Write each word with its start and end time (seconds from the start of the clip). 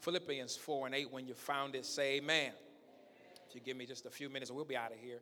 Philippians 0.00 0.56
4 0.56 0.86
and 0.86 0.94
8, 0.94 1.12
when 1.12 1.26
you 1.26 1.34
found 1.34 1.74
it, 1.74 1.84
say 1.84 2.16
amen. 2.16 2.52
If 3.48 3.54
you 3.54 3.60
give 3.60 3.76
me 3.76 3.86
just 3.86 4.06
a 4.06 4.10
few 4.10 4.28
minutes, 4.28 4.50
we'll 4.50 4.64
be 4.64 4.76
out 4.76 4.92
of 4.92 4.98
here. 4.98 5.20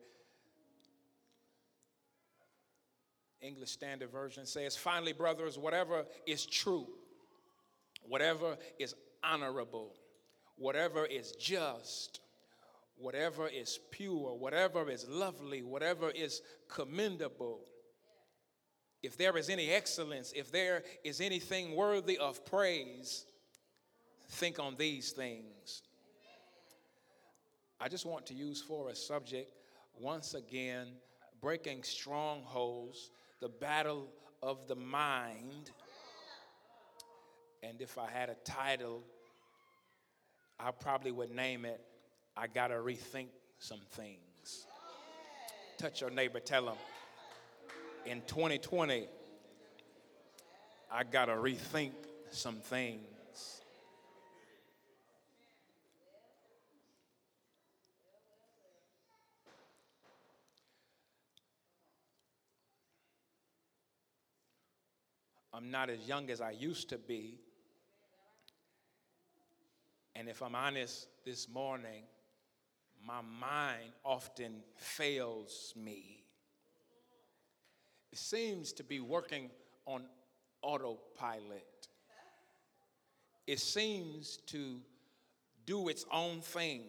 English 3.40 3.70
Standard 3.70 4.10
Version 4.10 4.46
says, 4.46 4.76
Finally, 4.76 5.12
brothers, 5.12 5.58
whatever 5.58 6.04
is 6.26 6.44
true, 6.44 6.86
whatever 8.02 8.56
is 8.78 8.94
honorable, 9.22 9.94
whatever 10.56 11.04
is 11.04 11.32
just, 11.32 12.20
whatever 12.96 13.46
is 13.46 13.78
pure, 13.90 14.34
whatever 14.34 14.90
is 14.90 15.06
lovely, 15.08 15.62
whatever 15.62 16.10
is 16.10 16.42
commendable, 16.68 17.60
if 19.02 19.16
there 19.16 19.36
is 19.36 19.48
any 19.50 19.70
excellence, 19.70 20.32
if 20.34 20.50
there 20.50 20.82
is 21.04 21.20
anything 21.20 21.76
worthy 21.76 22.18
of 22.18 22.44
praise, 22.44 23.26
think 24.28 24.58
on 24.58 24.76
these 24.76 25.12
things. 25.12 25.82
I 27.80 27.88
just 27.88 28.06
want 28.06 28.26
to 28.26 28.34
use 28.34 28.62
for 28.62 28.88
a 28.88 28.94
subject 28.94 29.52
once 29.98 30.34
again 30.34 30.88
breaking 31.40 31.82
strongholds 31.82 33.10
the 33.40 33.48
battle 33.48 34.08
of 34.42 34.66
the 34.68 34.76
mind. 34.76 35.70
And 37.62 37.80
if 37.80 37.98
I 37.98 38.08
had 38.10 38.30
a 38.30 38.36
title, 38.44 39.02
I 40.58 40.70
probably 40.70 41.10
would 41.10 41.30
name 41.30 41.64
it, 41.64 41.80
I 42.36 42.46
Gotta 42.46 42.74
Rethink 42.74 43.28
Some 43.58 43.80
Things. 43.90 44.66
Touch 45.78 46.00
your 46.00 46.10
neighbor, 46.10 46.40
tell 46.40 46.64
them, 46.64 46.76
in 48.06 48.22
2020, 48.26 49.08
I 50.90 51.04
gotta 51.04 51.32
rethink 51.32 51.92
some 52.30 52.56
things. 52.56 53.15
I'm 65.56 65.70
not 65.70 65.88
as 65.88 66.06
young 66.06 66.28
as 66.28 66.42
I 66.42 66.50
used 66.50 66.90
to 66.90 66.98
be. 66.98 67.38
And 70.14 70.28
if 70.28 70.42
I'm 70.42 70.54
honest 70.54 71.08
this 71.24 71.48
morning, 71.48 72.02
my 73.06 73.22
mind 73.22 73.92
often 74.04 74.62
fails 74.76 75.72
me. 75.74 76.24
It 78.12 78.18
seems 78.18 78.72
to 78.74 78.84
be 78.84 79.00
working 79.00 79.48
on 79.86 80.04
autopilot. 80.60 81.88
It 83.46 83.60
seems 83.60 84.38
to 84.48 84.80
do 85.64 85.88
its 85.88 86.04
own 86.12 86.42
thing. 86.42 86.82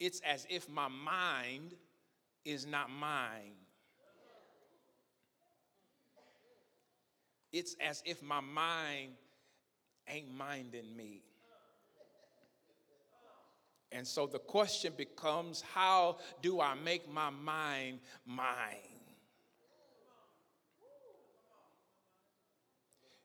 It's 0.00 0.20
as 0.20 0.46
if 0.50 0.68
my 0.68 0.88
mind 0.88 1.74
is 2.44 2.66
not 2.66 2.90
mine. 2.90 3.52
It's 7.52 7.76
as 7.80 8.02
if 8.04 8.22
my 8.22 8.40
mind 8.40 9.12
ain't 10.08 10.32
minding 10.32 10.96
me. 10.96 11.22
And 13.90 14.06
so 14.06 14.26
the 14.26 14.38
question 14.38 14.92
becomes 14.96 15.62
how 15.62 16.18
do 16.42 16.60
I 16.60 16.74
make 16.74 17.10
my 17.10 17.30
mind 17.30 18.00
mine? 18.26 18.76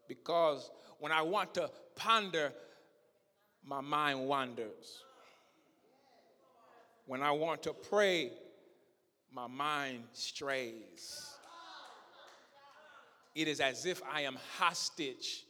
Because 0.07 0.69
when 0.99 1.11
I 1.11 1.21
want 1.21 1.53
to 1.55 1.69
ponder, 1.95 2.53
my 3.65 3.81
mind 3.81 4.27
wanders. 4.27 5.03
When 7.05 7.21
I 7.21 7.31
want 7.31 7.63
to 7.63 7.73
pray, 7.73 8.31
my 9.33 9.47
mind 9.47 10.03
strays 10.13 11.32
it 13.35 13.47
is 13.47 13.59
as 13.59 13.85
if 13.85 14.01
I 14.11 14.21
am 14.21 14.37
hostage 14.57 15.45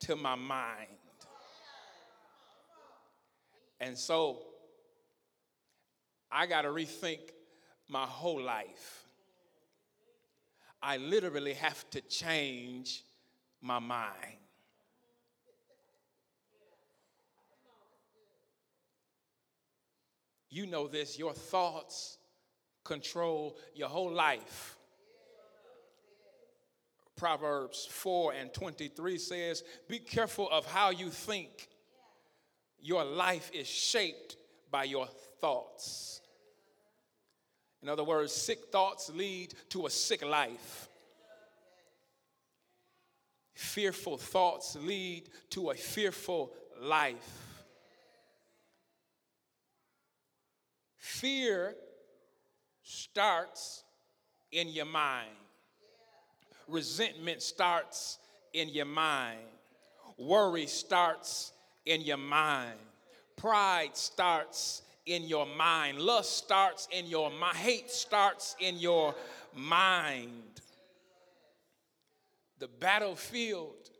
to 0.00 0.16
my 0.16 0.34
mind. 0.34 0.88
And 3.80 3.96
so 3.96 4.38
I 6.30 6.46
got 6.46 6.62
to 6.62 6.68
rethink 6.68 7.20
my 7.88 8.04
whole 8.04 8.42
life. 8.42 9.04
I 10.82 10.96
literally 10.96 11.54
have 11.54 11.88
to 11.90 12.00
change 12.00 13.04
my 13.60 13.78
mind. 13.78 14.36
You 20.50 20.66
know 20.66 20.86
this, 20.86 21.18
your 21.18 21.32
thoughts 21.32 22.18
control 22.84 23.56
your 23.74 23.88
whole 23.88 24.12
life. 24.12 24.76
Proverbs 27.24 27.86
4 27.90 28.34
and 28.34 28.52
23 28.52 29.16
says, 29.16 29.64
Be 29.88 29.98
careful 29.98 30.46
of 30.50 30.66
how 30.66 30.90
you 30.90 31.08
think. 31.08 31.70
Your 32.82 33.02
life 33.02 33.50
is 33.54 33.66
shaped 33.66 34.36
by 34.70 34.84
your 34.84 35.06
thoughts. 35.40 36.20
In 37.82 37.88
other 37.88 38.04
words, 38.04 38.30
sick 38.30 38.66
thoughts 38.70 39.08
lead 39.08 39.54
to 39.70 39.86
a 39.86 39.90
sick 39.90 40.22
life. 40.22 40.90
Fearful 43.54 44.18
thoughts 44.18 44.76
lead 44.82 45.30
to 45.48 45.70
a 45.70 45.74
fearful 45.74 46.52
life. 46.78 47.64
Fear 50.98 51.74
starts 52.82 53.82
in 54.52 54.68
your 54.68 54.84
mind 54.84 55.43
resentment 56.68 57.42
starts 57.42 58.18
in 58.52 58.68
your 58.68 58.86
mind, 58.86 59.40
worry 60.16 60.66
starts 60.66 61.52
in 61.86 62.00
your 62.02 62.16
mind, 62.16 62.78
pride 63.36 63.96
starts 63.96 64.82
in 65.06 65.24
your 65.24 65.46
mind, 65.46 65.98
lust 65.98 66.36
starts 66.36 66.88
in 66.90 67.06
your 67.06 67.30
mind, 67.30 67.56
hate 67.56 67.90
starts 67.90 68.56
in 68.60 68.76
your 68.78 69.14
mind. 69.54 70.42
The 72.58 72.68
battlefield 72.68 73.90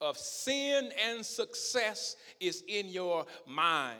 of 0.00 0.16
sin 0.16 0.90
and 1.08 1.24
success 1.24 2.16
is 2.40 2.64
in 2.66 2.88
your 2.88 3.26
mind 3.46 3.98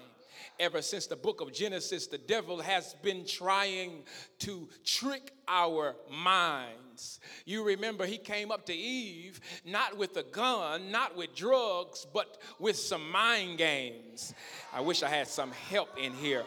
ever 0.58 0.82
since 0.82 1.06
the 1.06 1.16
book 1.16 1.40
of 1.40 1.52
Genesis, 1.52 2.06
the 2.06 2.18
devil 2.18 2.60
has 2.60 2.94
been 3.02 3.26
trying 3.26 4.02
to 4.40 4.68
trick 4.84 5.32
our 5.48 5.96
minds. 6.10 7.20
You 7.44 7.64
remember 7.64 8.06
he 8.06 8.18
came 8.18 8.50
up 8.50 8.66
to 8.66 8.74
Eve 8.74 9.40
not 9.64 9.96
with 9.96 10.16
a 10.16 10.22
gun, 10.22 10.90
not 10.90 11.16
with 11.16 11.34
drugs, 11.34 12.06
but 12.12 12.38
with 12.58 12.76
some 12.76 13.10
mind 13.10 13.58
games. 13.58 14.34
I 14.72 14.80
wish 14.80 15.02
I 15.02 15.08
had 15.08 15.28
some 15.28 15.52
help 15.52 15.90
in 15.98 16.12
here. 16.12 16.44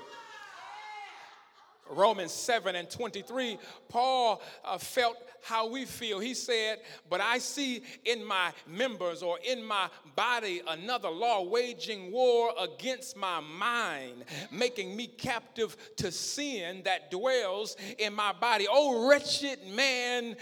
Romans 1.90 2.32
7 2.32 2.76
and 2.76 2.90
23, 2.90 3.58
Paul 3.90 4.42
uh, 4.64 4.78
felt 4.78 5.18
how 5.44 5.68
we 5.68 5.86
feel. 5.86 6.20
He 6.20 6.34
said, 6.34 6.80
But 7.10 7.22
I 7.22 7.38
see 7.38 7.84
in 8.04 8.26
my 8.26 8.52
members 8.68 9.22
or 9.22 9.38
in 9.48 9.64
my 9.64 9.90
body 10.16 10.62
another 10.68 11.10
law 11.10 11.44
waging 11.44 12.12
war 12.12 12.52
against 12.60 13.16
my 13.16 13.40
mind, 13.40 14.26
making 14.52 14.96
me 14.96 15.08
captive 15.08 15.78
to 15.98 16.12
sin 16.12 16.82
that 16.86 17.12
dwells 17.12 17.78
in 18.00 18.14
my 18.14 18.34
body. 18.34 18.66
Oh, 18.70 19.08
wretched 19.08 19.60
man 19.68 20.36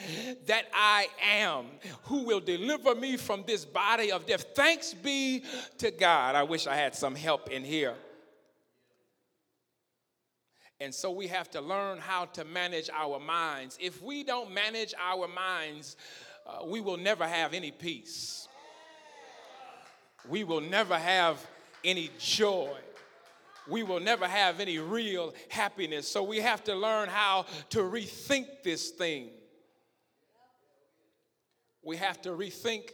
that 0.45 0.65
I 0.73 1.07
am, 1.21 1.65
who 2.03 2.23
will 2.23 2.39
deliver 2.39 2.95
me 2.95 3.17
from 3.17 3.43
this 3.45 3.65
body 3.65 4.11
of 4.11 4.25
death? 4.25 4.45
Thanks 4.55 4.93
be 4.93 5.43
to 5.79 5.91
God. 5.91 6.35
I 6.35 6.43
wish 6.43 6.67
I 6.67 6.75
had 6.75 6.95
some 6.95 7.15
help 7.15 7.49
in 7.49 7.65
here. 7.65 7.95
And 10.83 10.93
so 10.93 11.11
we 11.11 11.27
have 11.27 11.49
to 11.51 11.61
learn 11.61 11.99
how 11.99 12.25
to 12.25 12.43
manage 12.43 12.89
our 12.89 13.17
minds. 13.17 13.77
If 13.79 14.03
we 14.03 14.21
don't 14.21 14.53
manage 14.53 14.93
our 15.01 15.29
minds, 15.29 15.95
uh, 16.45 16.65
we 16.65 16.81
will 16.81 16.97
never 16.97 17.25
have 17.25 17.53
any 17.53 17.71
peace. 17.71 18.49
We 20.27 20.43
will 20.43 20.59
never 20.59 20.99
have 20.99 21.37
any 21.85 22.09
joy. 22.19 22.75
We 23.65 23.83
will 23.83 24.01
never 24.01 24.27
have 24.27 24.59
any 24.59 24.77
real 24.77 25.33
happiness. 25.47 26.05
So 26.05 26.21
we 26.21 26.39
have 26.39 26.65
to 26.65 26.75
learn 26.75 27.07
how 27.07 27.45
to 27.69 27.79
rethink 27.79 28.47
this 28.65 28.89
thing. 28.89 29.29
We 31.81 31.95
have 31.95 32.21
to 32.23 32.31
rethink 32.31 32.89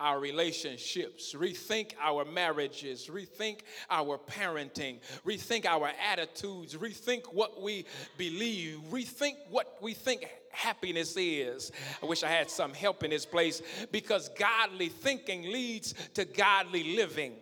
our 0.00 0.18
relationships, 0.18 1.34
rethink 1.34 1.92
our 2.00 2.24
marriages, 2.24 3.08
rethink 3.12 3.60
our 3.90 4.18
parenting, 4.18 4.98
rethink 5.24 5.66
our 5.66 5.92
attitudes, 6.10 6.74
rethink 6.74 7.32
what 7.32 7.60
we 7.60 7.84
believe, 8.16 8.80
rethink 8.90 9.36
what 9.50 9.76
we 9.80 9.92
think 9.92 10.26
happiness 10.50 11.14
is. 11.16 11.70
I 12.02 12.06
wish 12.06 12.22
I 12.22 12.28
had 12.28 12.50
some 12.50 12.72
help 12.72 13.04
in 13.04 13.10
this 13.10 13.26
place 13.26 13.62
because 13.92 14.30
godly 14.30 14.88
thinking 14.88 15.42
leads 15.42 15.94
to 16.14 16.24
godly 16.24 16.96
living. 16.96 17.34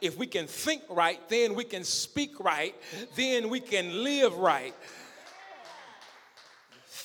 If 0.00 0.16
we 0.16 0.26
can 0.26 0.46
think 0.46 0.82
right, 0.88 1.20
then 1.28 1.54
we 1.54 1.64
can 1.64 1.84
speak 1.84 2.40
right, 2.40 2.74
then 3.14 3.50
we 3.50 3.60
can 3.60 4.02
live 4.02 4.34
right. 4.36 4.74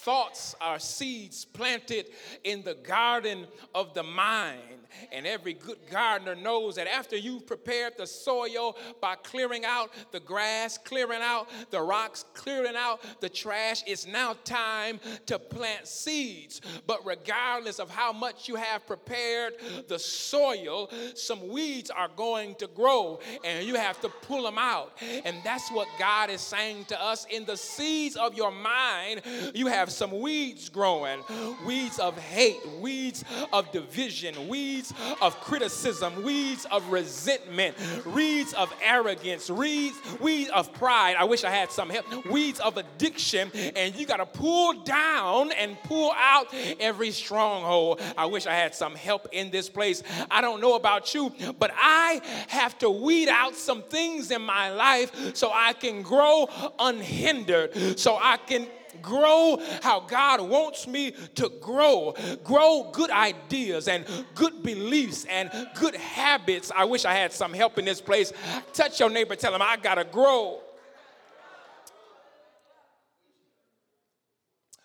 Thoughts 0.03 0.55
are 0.59 0.79
seeds 0.79 1.45
planted 1.45 2.07
in 2.43 2.63
the 2.63 2.73
garden 2.73 3.45
of 3.75 3.93
the 3.93 4.01
mind. 4.01 4.81
And 5.11 5.25
every 5.25 5.53
good 5.53 5.77
gardener 5.89 6.35
knows 6.35 6.75
that 6.75 6.87
after 6.87 7.15
you've 7.15 7.47
prepared 7.47 7.93
the 7.97 8.07
soil 8.07 8.77
by 8.99 9.15
clearing 9.15 9.65
out 9.65 9.91
the 10.11 10.19
grass, 10.19 10.77
clearing 10.77 11.21
out 11.21 11.49
the 11.69 11.81
rocks, 11.81 12.25
clearing 12.33 12.75
out 12.75 13.01
the 13.21 13.29
trash, 13.29 13.83
it's 13.87 14.07
now 14.07 14.35
time 14.43 14.99
to 15.27 15.39
plant 15.39 15.87
seeds. 15.87 16.61
But 16.87 17.05
regardless 17.05 17.79
of 17.79 17.89
how 17.89 18.11
much 18.11 18.47
you 18.47 18.55
have 18.55 18.85
prepared 18.85 19.53
the 19.87 19.99
soil, 19.99 20.89
some 21.15 21.47
weeds 21.47 21.89
are 21.89 22.09
going 22.15 22.55
to 22.55 22.67
grow 22.67 23.19
and 23.43 23.65
you 23.65 23.75
have 23.75 23.99
to 24.01 24.09
pull 24.09 24.43
them 24.43 24.57
out. 24.57 24.97
And 25.25 25.37
that's 25.43 25.71
what 25.71 25.87
God 25.99 26.29
is 26.29 26.41
saying 26.41 26.85
to 26.85 27.01
us 27.01 27.25
in 27.29 27.45
the 27.45 27.57
seeds 27.57 28.15
of 28.15 28.35
your 28.35 28.51
mind. 28.51 29.21
You 29.53 29.67
have 29.67 29.90
some 29.91 30.19
weeds 30.19 30.69
growing 30.69 31.19
weeds 31.65 31.99
of 31.99 32.17
hate, 32.17 32.61
weeds 32.79 33.23
of 33.51 33.71
division, 33.71 34.47
weeds 34.47 34.71
weeds 34.71 34.93
of 35.21 35.39
criticism, 35.41 36.23
weeds 36.23 36.65
of 36.71 36.91
resentment, 36.91 37.75
weeds 38.05 38.53
of 38.53 38.73
arrogance, 38.83 39.49
weeds, 39.49 39.97
weeds 40.19 40.49
of 40.49 40.73
pride. 40.73 41.15
I 41.17 41.23
wish 41.23 41.43
I 41.43 41.49
had 41.49 41.71
some 41.71 41.89
help. 41.89 42.25
Weeds 42.25 42.59
of 42.59 42.77
addiction, 42.77 43.51
and 43.75 43.95
you 43.95 44.05
got 44.05 44.17
to 44.17 44.25
pull 44.25 44.73
down 44.83 45.51
and 45.51 45.77
pull 45.83 46.13
out 46.15 46.47
every 46.79 47.11
stronghold. 47.11 48.01
I 48.17 48.25
wish 48.25 48.47
I 48.47 48.53
had 48.53 48.73
some 48.73 48.95
help 48.95 49.27
in 49.31 49.51
this 49.51 49.69
place. 49.69 50.03
I 50.29 50.41
don't 50.41 50.61
know 50.61 50.75
about 50.75 51.13
you, 51.13 51.33
but 51.59 51.71
I 51.75 52.21
have 52.47 52.77
to 52.79 52.89
weed 52.89 53.29
out 53.29 53.55
some 53.55 53.83
things 53.83 54.31
in 54.31 54.41
my 54.41 54.71
life 54.71 55.35
so 55.35 55.51
I 55.53 55.73
can 55.73 56.01
grow 56.01 56.47
unhindered, 56.79 57.99
so 57.99 58.17
I 58.19 58.37
can 58.37 58.67
grow 59.01 59.61
how 59.81 60.01
God 60.01 60.41
wants 60.41 60.87
me 60.87 61.11
to 61.35 61.49
grow, 61.61 62.13
grow 62.43 62.89
good 62.91 63.11
ideas 63.11 63.87
and 63.87 64.05
good 64.35 64.63
beliefs 64.63 65.25
and 65.29 65.49
good 65.75 65.95
habits. 65.95 66.71
I 66.75 66.85
wish 66.85 67.05
I 67.05 67.13
had 67.13 67.31
some 67.33 67.53
help 67.53 67.77
in 67.77 67.85
this 67.85 68.01
place. 68.01 68.31
Touch 68.73 68.99
your 68.99 69.09
neighbor, 69.09 69.35
tell 69.35 69.53
him, 69.53 69.61
I 69.61 69.77
gotta 69.77 70.03
grow. 70.03 70.61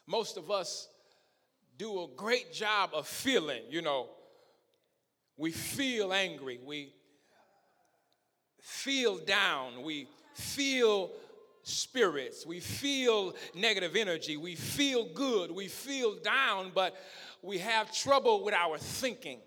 Most 0.07 0.37
of 0.37 0.51
us 0.51 0.89
do 1.79 2.05
a 2.05 2.07
great 2.17 2.53
job 2.53 2.91
of 2.95 3.07
feeling, 3.07 3.63
you 3.69 3.83
know. 3.83 4.09
We 5.37 5.51
feel 5.51 6.13
angry, 6.15 6.59
we 6.65 6.95
feel 8.63 9.19
down, 9.19 9.83
we 9.83 10.09
feel 10.35 11.11
spirits. 11.67 12.47
We 12.47 12.61
feel 12.61 13.35
negative 13.55 13.97
energy. 13.97 14.37
We 14.37 14.55
feel 14.55 15.05
good. 15.13 15.51
We 15.51 15.67
feel 15.67 16.15
down, 16.15 16.71
but 16.75 16.97
we 17.43 17.59
have 17.59 17.93
trouble 17.93 18.45
with 18.45 18.55
our 18.55 18.79
thinking. 18.79 19.41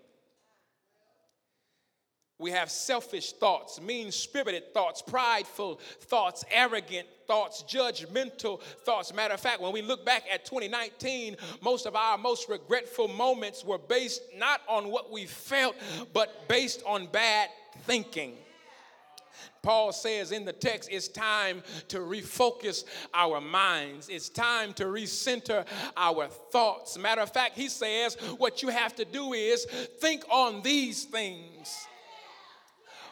We 2.38 2.50
have 2.52 2.70
selfish 2.70 3.32
thoughts, 3.32 3.80
mean 3.80 4.10
spirited 4.10 4.72
thoughts, 4.72 5.02
prideful 5.02 5.78
thoughts, 6.00 6.42
arrogant 6.50 7.06
thoughts, 7.26 7.62
judgmental 7.68 8.62
thoughts. 8.62 9.12
Matter 9.12 9.34
of 9.34 9.40
fact, 9.40 9.60
when 9.60 9.72
we 9.72 9.82
look 9.82 10.06
back 10.06 10.24
at 10.32 10.46
2019, 10.46 11.36
most 11.62 11.84
of 11.84 11.94
our 11.96 12.16
most 12.16 12.48
regretful 12.48 13.08
moments 13.08 13.62
were 13.62 13.78
based 13.78 14.22
not 14.36 14.62
on 14.68 14.90
what 14.90 15.10
we 15.10 15.26
felt, 15.26 15.76
but 16.14 16.48
based 16.48 16.82
on 16.86 17.06
bad 17.08 17.50
thinking. 17.82 18.36
Paul 19.62 19.92
says 19.92 20.32
in 20.32 20.44
the 20.44 20.52
text, 20.52 20.88
it's 20.90 21.08
time 21.08 21.62
to 21.88 21.98
refocus 21.98 22.84
our 23.12 23.40
minds. 23.40 24.08
It's 24.08 24.28
time 24.28 24.72
to 24.74 24.84
recenter 24.84 25.66
our 25.96 26.28
thoughts. 26.28 26.98
Matter 26.98 27.20
of 27.20 27.32
fact, 27.32 27.56
he 27.56 27.68
says 27.68 28.16
what 28.38 28.62
you 28.62 28.68
have 28.68 28.94
to 28.96 29.04
do 29.04 29.32
is 29.32 29.64
think 30.00 30.24
on 30.30 30.62
these 30.62 31.04
things. 31.04 31.86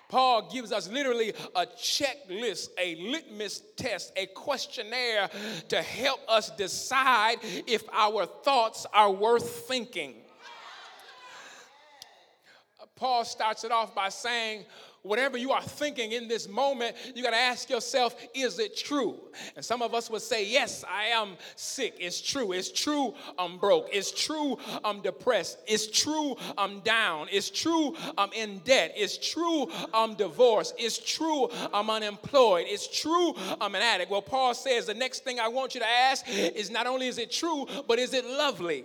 Paul 0.09 0.49
gives 0.51 0.73
us 0.73 0.89
literally 0.89 1.35
a 1.55 1.67
checklist, 1.67 2.69
a 2.79 2.95
litmus 2.97 3.63
test, 3.77 4.13
a 4.17 4.25
questionnaire 4.27 5.29
to 5.69 5.83
help 5.83 6.21
us 6.29 6.51
decide 6.51 7.37
if 7.67 7.85
our 7.93 8.25
thoughts 8.25 8.87
are 8.95 9.11
worth 9.11 9.67
thinking. 9.69 10.15
Paul 12.97 13.25
starts 13.25 13.65
it 13.65 13.71
off 13.71 13.95
by 13.95 14.09
saying, 14.09 14.65
whatever 15.03 15.39
you 15.39 15.53
are 15.53 15.63
thinking 15.63 16.13
in 16.13 16.29
this 16.29 16.49
moment, 16.49 16.97
you 17.15 17.23
got 17.23 17.31
to 17.31 17.37
ask 17.37 17.71
yourself, 17.71 18.17
is 18.35 18.59
it 18.59 18.77
true? 18.77 19.19
And 19.57 19.65
some 19.65 19.83
of 19.83 19.95
us 19.95 20.11
would 20.11 20.23
say, 20.23 20.47
yes, 20.47 20.85
I 20.89 21.07
am 21.07 21.37
sick. 21.57 21.95
It's 21.99 22.21
true. 22.21 22.53
It's 22.53 22.71
true 22.71 23.15
I'm 23.39 23.59
broke. 23.59 23.89
It's 23.93 24.11
true 24.11 24.59
I'm 24.85 25.01
depressed. 25.01 25.59
It's 25.67 25.87
true 25.87 26.37
I'm 26.57 26.81
down. 26.81 27.29
It's 27.31 27.51
true 27.51 27.95
I'm 28.17 28.33
in 28.33 28.59
debt. 28.61 28.93
It's 28.97 29.19
true 29.19 29.71
I'm 29.95 30.15
divorced. 30.15 30.75
It's 30.79 30.99
true 30.99 31.49
I'm 31.73 31.91
unemployed. 31.91 32.67
It's 32.69 32.89
true 33.01 33.35
I'm 33.61 33.75
an 33.75 33.83
addict. 33.83 34.11
Well, 34.11 34.23
Paul 34.23 34.55
says 34.55 34.87
the 34.87 34.95
next 34.95 35.25
thing 35.25 35.41
I 35.41 35.49
want 35.49 35.75
you 35.75 35.81
to 35.81 35.89
ask 35.89 36.27
is 36.29 36.71
not 36.71 36.87
only 36.87 37.07
is 37.07 37.19
it 37.19 37.31
true, 37.31 37.67
but 37.87 37.99
is 37.99 38.15
it 38.15 38.25
lovely? 38.25 38.85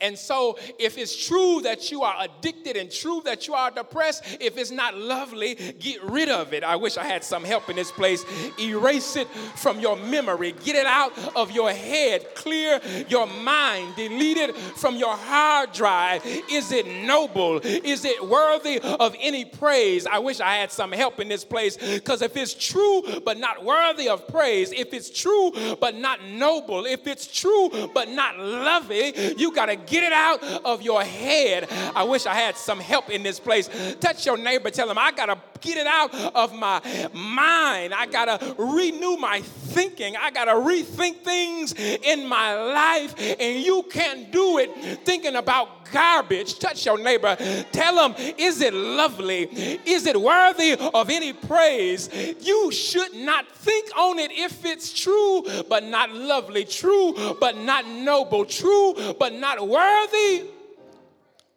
And 0.00 0.18
so, 0.18 0.58
if 0.78 0.98
it's 0.98 1.26
true 1.26 1.60
that 1.62 1.90
you 1.90 2.02
are 2.02 2.16
addicted 2.20 2.76
and 2.76 2.90
true 2.90 3.22
that 3.24 3.46
you 3.46 3.54
are 3.54 3.70
depressed, 3.70 4.24
if 4.40 4.58
it's 4.58 4.70
not 4.70 4.96
lovely, 4.96 5.54
get 5.78 6.02
rid 6.04 6.28
of 6.28 6.52
it. 6.52 6.64
I 6.64 6.76
wish 6.76 6.96
I 6.96 7.04
had 7.04 7.24
some 7.24 7.44
help 7.44 7.68
in 7.68 7.76
this 7.76 7.90
place. 7.90 8.24
Erase 8.58 9.16
it 9.16 9.28
from 9.56 9.80
your 9.80 9.96
memory, 9.96 10.52
get 10.64 10.76
it 10.76 10.86
out 10.86 11.12
of 11.36 11.50
your 11.50 11.72
head, 11.72 12.34
clear 12.34 12.80
your 13.08 13.26
mind, 13.26 13.96
delete 13.96 14.36
it 14.36 14.56
from 14.56 14.96
your 14.96 15.16
hard 15.16 15.72
drive. 15.72 16.22
Is 16.50 16.72
it 16.72 16.86
noble? 16.86 17.60
Is 17.64 18.04
it 18.04 18.26
worthy 18.26 18.80
of 18.80 19.14
any 19.20 19.44
praise? 19.44 20.06
I 20.06 20.18
wish 20.18 20.40
I 20.40 20.56
had 20.56 20.72
some 20.72 20.92
help 20.92 21.20
in 21.20 21.28
this 21.28 21.44
place 21.44 21.76
because 21.76 22.22
if 22.22 22.36
it's 22.36 22.54
true 22.54 23.02
but 23.24 23.38
not 23.38 23.64
worthy 23.64 24.08
of 24.08 24.26
praise, 24.28 24.72
if 24.72 24.92
it's 24.92 25.10
true 25.10 25.52
but 25.80 25.94
not 25.94 26.24
noble, 26.24 26.86
if 26.86 27.06
it's 27.06 27.26
true 27.26 27.70
but 27.94 28.08
not 28.08 28.38
lovely, 28.38 29.34
you 29.36 29.52
got 29.52 29.66
to 29.66 29.73
to 29.76 29.84
get 29.90 30.02
it 30.04 30.12
out 30.12 30.42
of 30.64 30.82
your 30.82 31.02
head. 31.02 31.68
I 31.94 32.04
wish 32.04 32.26
I 32.26 32.34
had 32.34 32.56
some 32.56 32.80
help 32.80 33.10
in 33.10 33.22
this 33.22 33.40
place. 33.40 33.68
Touch 34.00 34.26
your 34.26 34.36
neighbor, 34.36 34.70
tell 34.70 34.90
him, 34.90 34.98
I 34.98 35.12
got 35.12 35.26
to 35.26 35.38
get 35.60 35.78
it 35.78 35.86
out 35.86 36.14
of 36.34 36.54
my 36.54 36.80
mind. 37.12 37.94
I 37.94 38.06
got 38.06 38.40
to 38.40 38.54
renew 38.58 39.16
my 39.16 39.40
thinking. 39.40 40.16
I 40.16 40.30
got 40.30 40.44
to 40.44 40.52
rethink 40.52 41.22
things 41.22 41.72
in 41.74 42.26
my 42.26 42.54
life. 42.54 43.14
And 43.40 43.62
you 43.62 43.84
can't 43.90 44.30
do 44.30 44.58
it 44.58 45.04
thinking 45.04 45.36
about 45.36 45.73
garbage. 45.92 46.58
Touch 46.58 46.86
your 46.86 46.98
neighbor. 46.98 47.36
Tell 47.72 47.96
them, 47.96 48.14
is 48.38 48.60
it 48.60 48.74
lovely? 48.74 49.42
Is 49.84 50.06
it 50.06 50.20
worthy 50.20 50.72
of 50.72 51.10
any 51.10 51.32
praise? 51.32 52.08
You 52.40 52.70
should 52.72 53.14
not 53.14 53.50
think 53.50 53.90
on 53.96 54.18
it 54.18 54.30
if 54.32 54.64
it's 54.64 54.92
true, 54.92 55.44
but 55.68 55.84
not 55.84 56.12
lovely, 56.12 56.64
true, 56.64 57.36
but 57.40 57.56
not 57.56 57.86
noble, 57.86 58.44
true, 58.44 58.94
but 59.18 59.32
not 59.32 59.66
worthy 59.66 60.44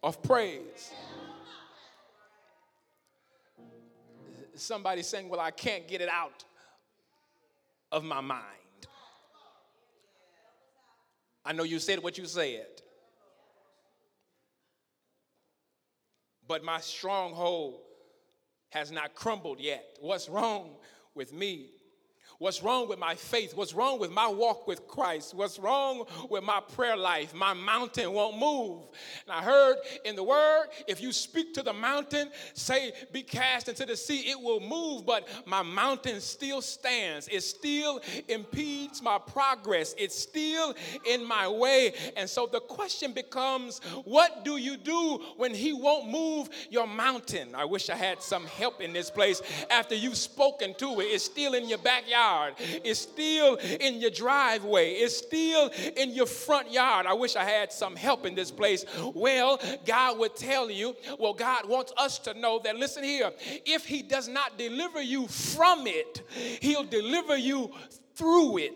of 0.03 0.21
praise. 0.23 0.91
Somebody 4.55 5.03
saying, 5.03 5.29
Well, 5.29 5.39
I 5.39 5.51
can't 5.51 5.87
get 5.87 6.01
it 6.01 6.09
out 6.09 6.43
of 7.91 8.03
my 8.03 8.21
mind. 8.21 8.43
I 11.45 11.53
know 11.53 11.63
you 11.63 11.79
said 11.79 12.03
what 12.03 12.17
you 12.17 12.25
said. 12.25 12.81
But 16.47 16.63
my 16.63 16.79
stronghold 16.79 17.81
has 18.69 18.91
not 18.91 19.15
crumbled 19.15 19.59
yet. 19.59 19.83
What's 19.99 20.29
wrong 20.29 20.75
with 21.15 21.33
me? 21.33 21.71
What's 22.39 22.61
wrong 22.61 22.87
with 22.87 22.99
my 22.99 23.15
faith? 23.15 23.55
What's 23.55 23.73
wrong 23.73 23.99
with 23.99 24.11
my 24.11 24.27
walk 24.27 24.67
with 24.67 24.87
Christ? 24.87 25.33
What's 25.33 25.57
wrong 25.57 26.05
with 26.29 26.43
my 26.43 26.59
prayer 26.75 26.95
life? 26.95 27.33
My 27.33 27.55
mountain 27.55 28.13
won't 28.13 28.37
move. 28.37 28.83
And 29.25 29.31
I 29.31 29.41
heard 29.41 29.77
in 30.05 30.15
the 30.15 30.23
word, 30.23 30.67
if 30.87 31.01
you 31.01 31.11
speak 31.11 31.55
to 31.55 31.63
the 31.63 31.73
mountain, 31.73 32.29
say, 32.53 32.91
be 33.11 33.23
cast 33.23 33.69
into 33.69 33.87
the 33.87 33.97
sea, 33.97 34.29
it 34.29 34.39
will 34.39 34.59
move, 34.59 35.03
but 35.03 35.27
my 35.47 35.63
mountain 35.63 36.21
still 36.21 36.61
stands. 36.61 37.27
It 37.27 37.41
still 37.41 38.01
impedes 38.27 39.01
my 39.01 39.17
progress. 39.17 39.95
It's 39.97 40.15
still 40.15 40.75
in 41.09 41.25
my 41.25 41.47
way. 41.47 41.93
And 42.15 42.29
so 42.29 42.45
the 42.45 42.59
question 42.59 43.13
becomes, 43.13 43.79
what 44.03 44.45
do 44.45 44.57
you 44.57 44.77
do 44.77 45.23
when 45.37 45.55
he 45.55 45.73
won't 45.73 46.07
move 46.07 46.49
your 46.69 46.85
mountain? 46.85 47.55
I 47.55 47.65
wish 47.65 47.89
I 47.89 47.95
had 47.95 48.21
some 48.21 48.45
help 48.45 48.79
in 48.79 48.93
this 48.93 49.09
place. 49.09 49.41
After 49.71 49.95
you've 49.95 50.17
spoken 50.17 50.75
to 50.75 50.99
it, 50.99 51.05
it's 51.05 51.23
still 51.23 51.55
in 51.55 51.67
your 51.67 51.79
backyard 51.79 52.26
backyard. 52.27 52.53
It's 52.83 52.99
still 52.99 53.55
in 53.55 53.99
your 54.01 54.11
driveway. 54.11 54.93
It's 54.93 55.17
still 55.17 55.71
in 55.95 56.11
your 56.11 56.25
front 56.25 56.71
yard. 56.71 57.05
I 57.05 57.13
wish 57.13 57.35
I 57.35 57.43
had 57.43 57.71
some 57.71 57.95
help 57.95 58.25
in 58.25 58.35
this 58.35 58.51
place. 58.51 58.85
Well, 59.13 59.59
God 59.85 60.19
would 60.19 60.35
tell 60.35 60.69
you, 60.69 60.95
well, 61.19 61.33
God 61.33 61.67
wants 61.67 61.93
us 61.97 62.19
to 62.19 62.33
know 62.33 62.59
that, 62.63 62.75
listen 62.75 63.03
here, 63.03 63.31
if 63.65 63.85
He 63.85 64.01
does 64.01 64.27
not 64.27 64.57
deliver 64.57 65.01
you 65.01 65.27
from 65.27 65.87
it, 65.87 66.21
He'll 66.61 66.83
deliver 66.83 67.37
you 67.37 67.71
through 68.15 68.57
it. 68.57 68.73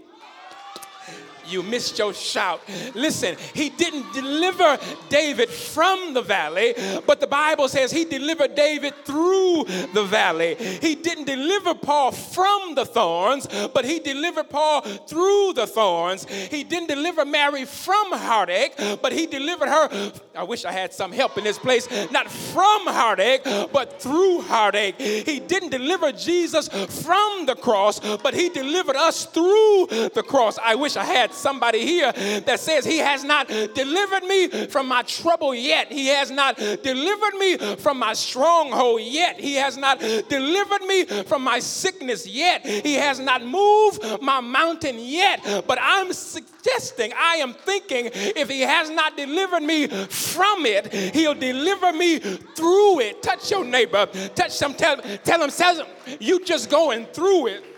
You 1.47 1.63
missed 1.63 1.97
your 1.97 2.13
shout. 2.13 2.61
Listen, 2.93 3.35
he 3.53 3.69
didn't 3.69 4.13
deliver 4.13 4.77
David 5.09 5.49
from 5.49 6.13
the 6.13 6.21
valley, 6.21 6.73
but 7.05 7.19
the 7.19 7.27
Bible 7.27 7.67
says 7.67 7.91
he 7.91 8.05
delivered 8.05 8.55
David 8.55 8.93
through 9.05 9.65
the 9.93 10.03
valley. 10.03 10.55
He 10.55 10.95
didn't 10.95 11.25
deliver 11.25 11.73
Paul 11.73 12.11
from 12.11 12.75
the 12.75 12.85
thorns, 12.85 13.47
but 13.73 13.85
he 13.85 13.99
delivered 13.99 14.49
Paul 14.49 14.81
through 14.81 15.53
the 15.53 15.67
thorns. 15.67 16.25
He 16.25 16.63
didn't 16.63 16.87
deliver 16.87 17.25
Mary 17.25 17.65
from 17.65 18.11
heartache, 18.11 18.73
but 19.01 19.11
he 19.11 19.27
delivered 19.27 19.69
her. 19.69 20.11
I 20.35 20.43
wish 20.43 20.65
I 20.65 20.71
had 20.71 20.93
some 20.93 21.11
help 21.11 21.37
in 21.37 21.43
this 21.43 21.59
place, 21.59 21.87
not 22.11 22.29
from 22.29 22.87
heartache, 22.87 23.43
but 23.71 24.01
through 24.01 24.41
heartache. 24.41 24.99
He 24.99 25.39
didn't 25.39 25.69
deliver 25.69 26.11
Jesus 26.11 26.67
from 26.67 27.45
the 27.45 27.55
cross, 27.55 27.99
but 28.17 28.33
he 28.33 28.49
delivered 28.49 28.95
us 28.95 29.25
through 29.25 29.87
the 30.13 30.23
cross. 30.25 30.57
I 30.63 30.75
wish 30.75 30.95
I 30.95 31.03
had 31.03 31.30
somebody 31.33 31.85
here 31.85 32.11
that 32.11 32.59
says, 32.59 32.85
He 32.85 32.97
has 32.97 33.23
not 33.23 33.47
delivered 33.47 34.23
me 34.23 34.47
from 34.67 34.87
my 34.87 35.01
trouble 35.03 35.53
yet. 35.53 35.91
He 35.91 36.07
has 36.07 36.31
not 36.31 36.57
delivered 36.57 37.35
me 37.37 37.57
from 37.77 37.99
my 37.99 38.13
stronghold 38.13 39.01
yet. 39.01 39.39
He 39.39 39.55
has 39.55 39.77
not 39.77 39.99
delivered 39.99 40.81
me 40.83 41.05
from 41.23 41.43
my 41.43 41.59
sickness 41.59 42.27
yet. 42.27 42.65
He 42.65 42.93
has 42.93 43.19
not 43.19 43.45
moved 43.45 44.21
my 44.21 44.39
mountain 44.41 44.97
yet. 44.99 45.65
But 45.67 45.79
I'm 45.81 46.13
suggesting, 46.13 47.13
I 47.17 47.35
am 47.35 47.53
thinking, 47.53 48.09
if 48.13 48.49
He 48.49 48.61
has 48.61 48.89
not 48.89 49.17
delivered 49.17 49.63
me 49.63 49.87
from 49.87 50.65
it, 50.65 50.93
He'll 50.93 51.33
deliver 51.33 51.91
me 51.93 52.19
through 52.19 52.99
it. 52.99 53.23
Touch 53.23 53.51
your 53.51 53.65
neighbor, 53.65 54.05
touch 54.35 54.59
them, 54.59 54.73
tell, 54.73 54.97
tell 54.97 55.39
them, 55.39 55.49
tell 55.49 55.75
them, 55.75 55.87
you 56.19 56.43
just 56.43 56.69
going 56.69 57.05
through 57.07 57.47
it. 57.47 57.70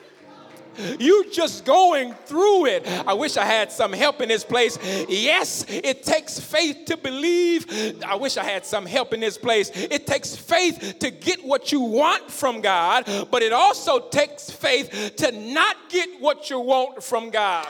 You 1.00 1.30
just 1.32 1.65
going 1.65 2.13
through 2.25 2.65
it. 2.68 2.88
I 3.08 3.13
wish 3.13 3.38
I 3.38 3.46
had 3.46 3.72
some 3.72 3.94
help 3.94 4.22
in 4.22 4.30
this 4.30 4.44
place. 4.44 4.77
Yes, 5.10 5.65
it 5.68 6.03
takes 6.03 6.39
faith 6.39 6.86
to 6.86 6.98
believe. 6.98 8.01
I 8.03 8.15
wish 8.15 8.38
I 8.38 8.44
had 8.44 8.65
some 8.65 8.86
help 8.86 9.13
in 9.13 9.20
this 9.20 9.38
place. 9.38 9.72
It 9.74 10.08
takes 10.08 10.36
faith 10.36 10.98
to 11.00 11.12
get 11.12 11.44
what 11.44 11.72
you 11.72 11.82
want 11.82 12.30
from 12.32 12.62
God, 12.62 13.06
but 13.32 13.42
it 13.42 13.53
also 13.53 14.10
takes 14.10 14.50
faith 14.50 15.15
to 15.18 15.32
not 15.32 15.89
get 15.89 16.10
what 16.20 16.50
you 16.50 16.60
want 16.60 17.03
from 17.03 17.30
God. 17.30 17.68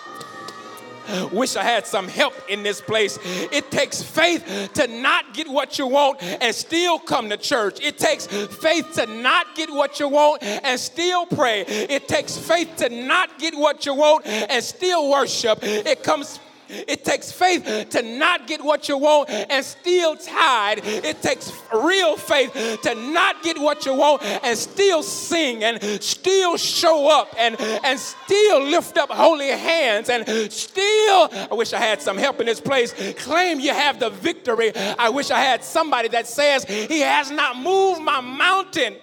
Wish 1.32 1.56
I 1.56 1.64
had 1.64 1.86
some 1.86 2.08
help 2.08 2.34
in 2.50 2.64
this 2.64 2.82
place. 2.82 3.18
It 3.24 3.72
takes 3.72 4.02
faith 4.02 4.72
to 4.76 4.88
not 4.88 5.34
get 5.34 5.48
what 5.48 5.78
you 5.80 5.88
want 5.88 6.22
and 6.22 6.54
still 6.56 7.00
come 7.00 7.30
to 7.30 7.38
church. 7.38 7.80
It 7.82 7.98
takes 7.98 8.28
faith 8.28 8.94
to 8.96 9.06
not 9.06 9.56
get 9.56 9.70
what 9.70 10.00
you 10.00 10.08
want 10.08 10.44
and 10.44 10.80
still 10.80 11.26
pray. 11.26 11.62
It 11.62 12.08
takes 12.08 12.38
faith 12.38 12.76
to 12.78 12.90
not 12.90 13.40
get 13.40 13.56
what 13.56 13.86
you 13.86 13.96
want 13.96 14.26
and 14.26 14.64
still 14.64 15.10
worship. 15.10 15.60
It 15.62 16.04
comes 16.04 16.40
it 16.74 17.04
takes 17.04 17.32
faith 17.32 17.90
to 17.90 18.02
not 18.02 18.48
get 18.48 18.64
what 18.64 18.90
you 18.90 18.98
want 18.98 19.30
and 19.30 19.64
still 19.64 20.16
tithe. 20.16 20.80
It 20.84 21.22
takes 21.22 21.52
real 21.74 22.18
faith 22.18 22.82
to 22.84 22.96
not 22.96 23.44
get 23.44 23.60
what 23.60 23.86
you 23.86 23.94
want 23.94 24.24
and 24.24 24.58
still 24.58 25.04
sing 25.04 25.64
and 25.64 25.82
still 26.04 26.58
show 26.58 27.10
up 27.10 27.34
and, 27.38 27.60
and 27.60 28.00
still 28.00 28.64
lift 28.64 28.98
up 28.98 29.10
holy 29.10 29.50
hands 29.50 30.10
and 30.10 30.52
still, 30.52 31.30
I 31.32 31.50
wish 31.52 31.74
I 31.74 31.80
had 31.80 32.02
some 32.02 32.18
help 32.18 32.40
in 32.40 32.46
this 32.46 32.60
place, 32.60 32.94
claim 33.18 33.60
you 33.60 33.74
have 33.74 34.00
the 34.00 34.10
victory. 34.10 34.72
I 34.76 35.10
wish 35.10 35.32
I 35.32 35.40
had 35.40 35.64
somebody 35.64 36.08
that 36.10 36.28
says, 36.28 36.64
He 36.66 37.00
has 37.02 37.32
not 37.32 37.58
moved 37.58 38.02
my 38.02 38.22
mountain. 38.22 38.96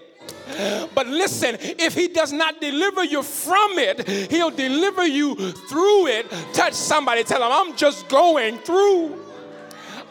But 0.94 1.06
listen, 1.06 1.56
if 1.60 1.94
he 1.94 2.08
does 2.08 2.32
not 2.32 2.60
deliver 2.60 3.04
you 3.04 3.22
from 3.22 3.78
it, 3.78 4.06
he'll 4.30 4.50
deliver 4.50 5.06
you 5.06 5.34
through 5.52 6.06
it. 6.08 6.30
Touch 6.52 6.74
somebody, 6.74 7.24
tell 7.24 7.40
them, 7.40 7.50
I'm 7.52 7.76
just 7.76 8.08
going 8.08 8.58
through. 8.58 9.24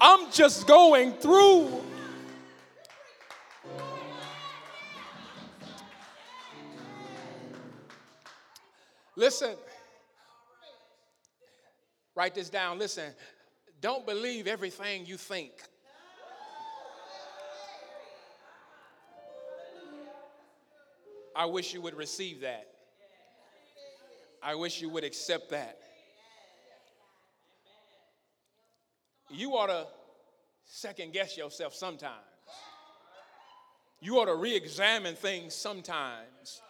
I'm 0.02 0.32
just 0.32 0.66
going 0.66 1.14
through. 1.14 1.84
Listen, 9.16 9.56
write 12.16 12.34
this 12.34 12.50
down. 12.50 12.80
Listen, 12.80 13.14
don't 13.82 14.06
believe 14.06 14.48
everything 14.48 15.06
you 15.06 15.18
think. 15.18 15.52
I 21.36 21.46
wish 21.46 21.74
you 21.74 21.82
would 21.82 21.96
receive 21.96 22.42
that. 22.42 22.68
I 24.42 24.56
wish 24.56 24.82
you 24.82 24.90
would 24.90 25.04
accept 25.04 25.50
that. 25.50 25.78
You 29.30 29.52
ought 29.52 29.68
to 29.68 29.88
second 30.66 31.14
guess 31.14 31.38
yourself 31.38 31.74
sometimes. 31.76 32.14
You 34.02 34.20
ought 34.20 34.26
to 34.26 34.36
re 34.36 34.56
examine 34.56 35.16
things 35.16 35.54
sometimes. 35.54 36.62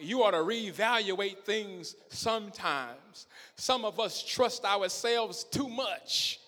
You 0.00 0.24
ought 0.24 0.32
to 0.32 0.38
reevaluate 0.38 1.38
things 1.40 1.94
sometimes. 2.08 3.26
Some 3.56 3.84
of 3.84 4.00
us 4.00 4.22
trust 4.22 4.64
ourselves 4.64 5.44
too 5.44 5.68
much. 5.68 6.40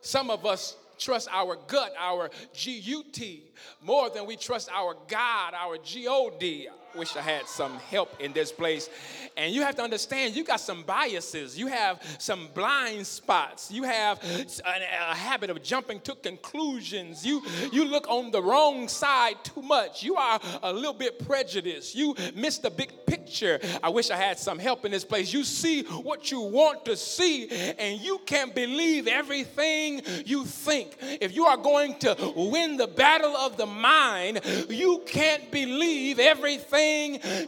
Some 0.00 0.30
of 0.30 0.44
us 0.46 0.76
trust 0.98 1.28
our 1.32 1.56
gut, 1.66 1.92
our 1.98 2.30
G 2.52 2.78
U 2.78 3.04
T, 3.12 3.44
more 3.82 4.10
than 4.10 4.26
we 4.26 4.36
trust 4.36 4.70
our 4.72 4.96
God, 5.08 5.54
our 5.54 5.78
G 5.78 6.06
O 6.08 6.30
D. 6.38 6.68
Wish 6.96 7.14
I 7.14 7.20
had 7.20 7.46
some 7.46 7.76
help 7.90 8.20
in 8.20 8.32
this 8.32 8.50
place. 8.50 8.88
And 9.36 9.54
you 9.54 9.60
have 9.60 9.76
to 9.76 9.82
understand, 9.82 10.34
you 10.34 10.44
got 10.44 10.60
some 10.60 10.82
biases. 10.82 11.58
You 11.58 11.66
have 11.66 12.00
some 12.18 12.48
blind 12.54 13.06
spots. 13.06 13.70
You 13.70 13.82
have 13.82 14.18
a, 14.24 15.10
a 15.10 15.14
habit 15.14 15.50
of 15.50 15.62
jumping 15.62 16.00
to 16.00 16.14
conclusions. 16.14 17.26
You, 17.26 17.42
you 17.70 17.84
look 17.84 18.08
on 18.08 18.30
the 18.30 18.42
wrong 18.42 18.88
side 18.88 19.44
too 19.44 19.60
much. 19.60 20.02
You 20.02 20.16
are 20.16 20.40
a 20.62 20.72
little 20.72 20.94
bit 20.94 21.26
prejudiced. 21.26 21.94
You 21.94 22.14
miss 22.34 22.56
the 22.58 22.70
big 22.70 22.90
picture. 23.06 23.60
I 23.82 23.90
wish 23.90 24.10
I 24.10 24.16
had 24.16 24.38
some 24.38 24.58
help 24.58 24.86
in 24.86 24.92
this 24.92 25.04
place. 25.04 25.34
You 25.34 25.44
see 25.44 25.82
what 25.82 26.30
you 26.30 26.40
want 26.40 26.86
to 26.86 26.96
see, 26.96 27.48
and 27.78 28.00
you 28.00 28.20
can't 28.24 28.54
believe 28.54 29.06
everything 29.06 30.00
you 30.24 30.46
think. 30.46 30.96
If 31.20 31.36
you 31.36 31.44
are 31.44 31.58
going 31.58 31.98
to 31.98 32.32
win 32.34 32.78
the 32.78 32.86
battle 32.86 33.36
of 33.36 33.58
the 33.58 33.66
mind, 33.66 34.40
you 34.70 35.02
can't 35.06 35.50
believe 35.50 36.18
everything 36.18 36.85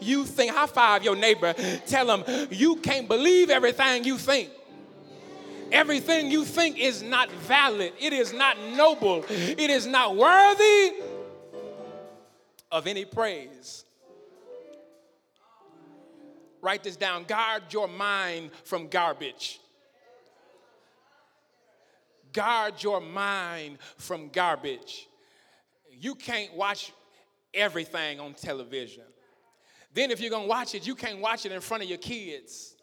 you 0.01 0.25
think. 0.25 0.53
High 0.53 0.67
five 0.67 1.03
your 1.03 1.17
neighbor. 1.17 1.55
Tell 1.87 2.07
them 2.07 2.25
you 2.51 2.77
can't 2.77 3.09
believe 3.09 3.51
everything 3.51 4.05
you 4.05 4.19
think. 4.19 4.51
Everything 5.71 6.31
you 6.31 6.45
think 6.45 6.79
is 6.79 7.03
not 7.03 7.31
valid, 7.31 7.93
it 8.01 8.13
is 8.15 8.33
not 8.33 8.57
noble, 8.75 9.25
it 9.29 9.71
is 9.71 9.87
not 9.87 10.17
worthy 10.17 10.95
of 12.73 12.87
any 12.87 13.05
praise. 13.05 13.85
Write 16.61 16.83
this 16.83 16.97
down. 16.97 17.25
Guard 17.25 17.65
your 17.71 17.87
mind 17.87 18.51
from 18.65 18.89
garbage. 18.89 19.61
Guard 22.33 22.83
your 22.83 23.01
mind 23.01 23.79
from 23.97 24.29
garbage. 24.29 25.09
You 26.01 26.15
can't 26.15 26.55
watch 26.55 26.93
everything 27.55 28.21
on 28.21 28.35
television. 28.35 29.05
Then, 29.93 30.11
if 30.11 30.21
you're 30.21 30.31
gonna 30.31 30.47
watch 30.47 30.75
it, 30.75 30.87
you 30.87 30.95
can't 30.95 31.21
watch 31.21 31.47
it 31.47 31.53
in 31.53 31.61
front 31.61 31.83
of 31.83 31.89
your 31.89 31.99
kids. 31.99 32.77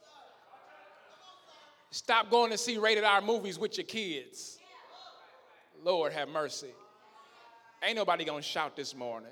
Stop 1.91 2.29
going 2.29 2.51
to 2.51 2.57
see 2.57 2.77
rated 2.77 3.03
R 3.03 3.21
movies 3.21 3.57
with 3.57 3.77
your 3.77 3.85
kids. 3.85 4.59
Lord 5.81 6.11
have 6.11 6.27
mercy. 6.27 6.73
Ain't 7.83 7.95
nobody 7.95 8.25
gonna 8.25 8.41
shout 8.41 8.75
this 8.75 8.95
morning. 8.95 9.31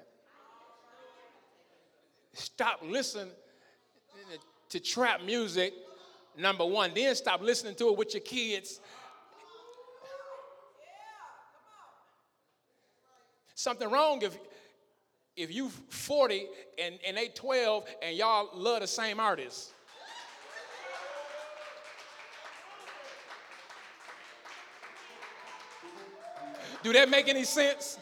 Stop 2.33 2.81
listening 2.83 3.31
to 4.69 4.79
trap 4.79 5.21
music, 5.23 5.73
number 6.37 6.65
one. 6.65 6.91
Then 6.95 7.13
stop 7.15 7.41
listening 7.41 7.75
to 7.75 7.89
it 7.89 7.97
with 7.97 8.13
your 8.13 8.21
kids. 8.21 8.79
Something 13.55 13.89
wrong 13.89 14.21
if 14.21 14.37
if 15.35 15.53
you 15.53 15.69
40 15.69 16.47
and, 16.81 16.99
and 17.07 17.17
they 17.17 17.29
12 17.29 17.85
and 18.01 18.15
y'all 18.15 18.49
love 18.53 18.81
the 18.81 18.87
same 18.87 19.19
artist. 19.19 19.73
Do 26.83 26.91
that 26.93 27.09
make 27.09 27.29
any 27.29 27.45
sense? 27.45 27.97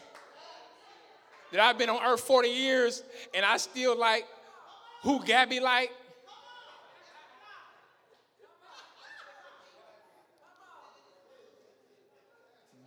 That 1.52 1.60
I've 1.60 1.78
been 1.78 1.88
on 1.88 2.02
earth 2.02 2.20
40 2.20 2.48
years 2.48 3.02
and 3.34 3.44
I 3.44 3.56
still 3.56 3.96
like 3.98 4.26
Who 5.02 5.24
Gabby 5.24 5.60
like? 5.60 5.90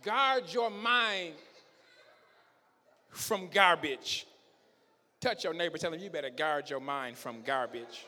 Guard 0.02 0.44
your 0.52 0.70
mind 0.70 1.34
from 3.10 3.48
garbage. 3.48 4.26
Touch 5.26 5.42
your 5.42 5.54
neighbor, 5.54 5.76
tell 5.76 5.92
him 5.92 5.98
you 5.98 6.08
better 6.08 6.30
guard 6.30 6.70
your 6.70 6.78
mind 6.78 7.18
from 7.18 7.42
garbage. 7.42 8.06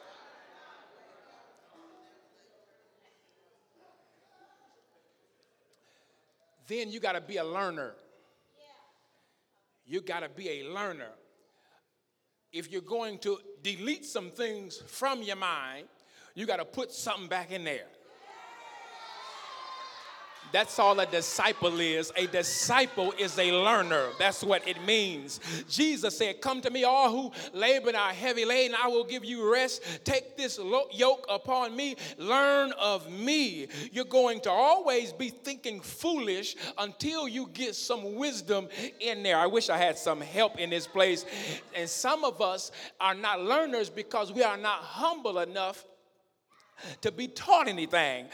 Then 6.69 6.93
you 6.93 7.01
got 7.01 7.15
to 7.15 7.21
be 7.21 7.39
a 7.39 7.45
learner. 7.45 7.95
You 9.85 10.01
got 10.01 10.21
to 10.21 10.29
be 10.29 10.61
a 10.61 10.73
learner. 10.73 11.11
If 12.53 12.71
you're 12.71 12.83
going 12.83 13.19
to 13.19 13.39
delete 13.65 14.05
some 14.05 14.31
things 14.31 14.81
from 14.87 15.21
your 15.25 15.35
mind, 15.35 15.89
you 16.37 16.47
got 16.47 16.59
to 16.59 16.65
put 16.65 16.93
something 16.93 17.27
back 17.27 17.51
in 17.51 17.65
there. 17.65 17.89
That's 20.53 20.79
all 20.79 20.99
a 21.01 21.07
disciple 21.07 21.81
is. 21.81 22.13
A 22.17 22.27
disciple 22.27 23.13
is 23.19 23.39
a 23.39 23.53
learner. 23.53 24.09
That's 24.19 24.43
what 24.43 24.67
it 24.67 24.83
means. 24.85 25.41
Jesus 25.69 26.17
said, 26.17 26.41
Come 26.41 26.61
to 26.63 26.71
me, 26.71 26.85
all 26.85 27.11
who 27.11 27.33
labor 27.59 27.89
and 27.89 27.97
are 27.97 28.13
heavy 28.13 28.45
laden, 28.45 28.77
I 28.81 28.89
will 28.89 29.05
give 29.05 29.25
you 29.25 29.51
rest. 29.53 29.83
Take 30.05 30.37
this 30.37 30.59
yoke 30.93 31.27
upon 31.29 31.77
me. 31.77 31.97
Learn 32.19 32.73
of 32.73 33.11
me. 33.11 33.69
You're 33.93 34.05
going 34.05 34.41
to 34.43 34.51
always 34.51 35.13
be 35.13 35.29
thinking 35.29 35.81
foolish 35.81 36.57
until 36.79 37.29
you 37.29 37.49
get 37.53 37.75
some 37.75 38.15
wisdom 38.15 38.69
in 39.01 39.23
there. 39.23 39.39
I 39.39 39.47
wish 39.47 39.71
I 39.71 39.79
had 39.79 39.99
some 39.99 40.21
help 40.21 40.59
in 40.59 40.71
this 40.71 40.87
place. 40.87 41.25
And 41.75 41.89
some 41.89 42.25
of 42.25 42.41
us 42.41 42.73
are 43.01 43.15
not 43.15 43.41
learners 43.41 43.91
because 43.91 44.33
we 44.33 44.43
are 44.43 44.57
not 44.57 44.81
humble 44.81 45.39
enough 45.41 45.85
to 47.01 47.13
be 47.13 47.29
taught 47.29 47.69
anything. 47.69 48.27